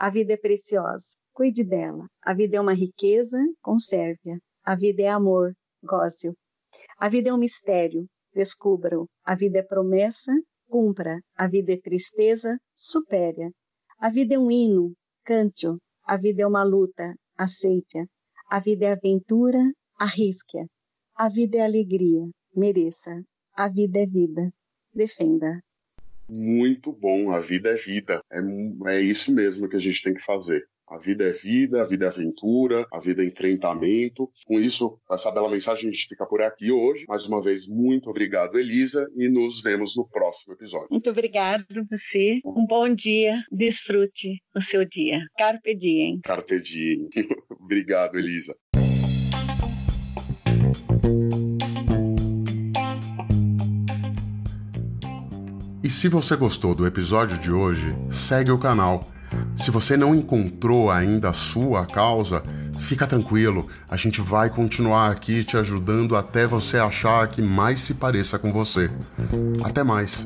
A 0.04 0.10
vida 0.10 0.34
é 0.34 0.38
preciosa, 0.38 1.16
cuide 1.32 1.64
dela. 1.64 2.08
A 2.24 2.34
vida 2.34 2.58
é 2.58 2.60
uma 2.60 2.74
riqueza, 2.74 3.38
conserve-a. 3.62 4.40
A 4.66 4.76
vida 4.76 5.04
é 5.04 5.10
amor, 5.10 5.54
goze-o. 5.84 6.34
A 6.98 7.08
vida 7.08 7.30
é 7.30 7.34
um 7.34 7.38
mistério, 7.38 8.08
descubra-o. 8.34 9.06
A 9.24 9.36
vida 9.36 9.60
é 9.60 9.64
promessa, 9.64 10.32
cumpra. 10.68 11.22
A 11.36 11.48
vida 11.48 11.74
é 11.74 11.78
tristeza, 11.80 12.58
supere. 12.74 13.52
A 14.00 14.10
vida 14.10 14.34
é 14.34 14.40
um 14.40 14.50
hino, 14.50 14.92
cante-o. 15.24 15.78
A 16.04 16.18
vida 16.18 16.42
é 16.42 16.48
uma 16.48 16.64
luta, 16.64 17.14
aceite-a. 17.38 18.04
A 18.50 18.60
vida 18.60 18.88
é 18.88 18.94
aventura, 18.94 19.62
arrisque-a. 20.00 20.66
A 21.16 21.30
vida 21.30 21.58
é 21.58 21.62
alegria, 21.62 22.28
mereça. 22.56 23.22
A 23.54 23.70
vida 23.70 24.00
é 24.00 24.08
vida, 24.08 24.52
defenda. 24.92 25.62
Muito 26.34 26.94
bom, 26.94 27.32
a 27.32 27.42
vida 27.42 27.70
é 27.72 27.76
vida. 27.76 28.24
É, 28.32 28.40
é 28.94 29.02
isso 29.02 29.36
mesmo 29.36 29.68
que 29.68 29.76
a 29.76 29.80
gente 29.80 30.02
tem 30.02 30.14
que 30.14 30.24
fazer. 30.24 30.64
A 30.92 30.98
vida 30.98 31.24
é 31.24 31.32
vida, 31.32 31.82
a 31.82 31.86
vida 31.86 32.06
é 32.06 32.08
aventura, 32.10 32.86
a 32.92 33.00
vida 33.00 33.24
é 33.24 33.26
enfrentamento. 33.26 34.30
Com 34.46 34.60
isso, 34.60 35.00
essa 35.10 35.32
bela 35.32 35.50
mensagem, 35.50 35.88
a 35.88 35.92
gente 35.92 36.06
fica 36.08 36.26
por 36.26 36.42
aqui 36.42 36.70
hoje. 36.70 37.06
Mais 37.08 37.26
uma 37.26 37.42
vez, 37.42 37.66
muito 37.66 38.10
obrigado, 38.10 38.60
Elisa, 38.60 39.08
e 39.16 39.30
nos 39.30 39.62
vemos 39.62 39.96
no 39.96 40.06
próximo 40.06 40.54
episódio. 40.54 40.90
Muito 40.92 41.10
obrigado 41.10 41.66
você. 41.90 42.40
Um 42.46 42.66
bom 42.66 42.94
dia. 42.94 43.42
Desfrute 43.50 44.42
o 44.54 44.60
seu 44.60 44.84
dia. 44.84 45.22
Carpe 45.38 45.76
diem. 45.76 46.20
Carpe 46.26 46.62
diem. 46.62 47.08
obrigado, 47.58 48.18
Elisa. 48.18 48.54
E 55.84 55.90
se 55.90 56.08
você 56.08 56.36
gostou 56.36 56.76
do 56.76 56.86
episódio 56.86 57.38
de 57.38 57.52
hoje, 57.52 57.96
segue 58.10 58.52
o 58.52 58.58
canal 58.58 59.06
se 59.56 59.72
você 59.72 59.96
não 59.96 60.16
encontrou 60.16 60.90
ainda 60.90 61.30
a 61.30 61.34
sua 61.34 61.86
causa, 61.86 62.44
fica 62.80 63.06
tranquilo, 63.08 63.68
a 63.90 63.96
gente 63.96 64.22
vai 64.22 64.50
continuar 64.50 65.12
aqui 65.12 65.44
te 65.44 65.58
ajudando 65.58 66.16
até 66.16 66.46
você 66.48 66.78
achar 66.78 67.28
que 67.28 67.42
mais 67.42 67.82
se 67.82 67.94
pareça 67.94 68.40
com 68.40 68.52
você. 68.52 68.90
Até 69.64 69.84
mais! 69.84 70.26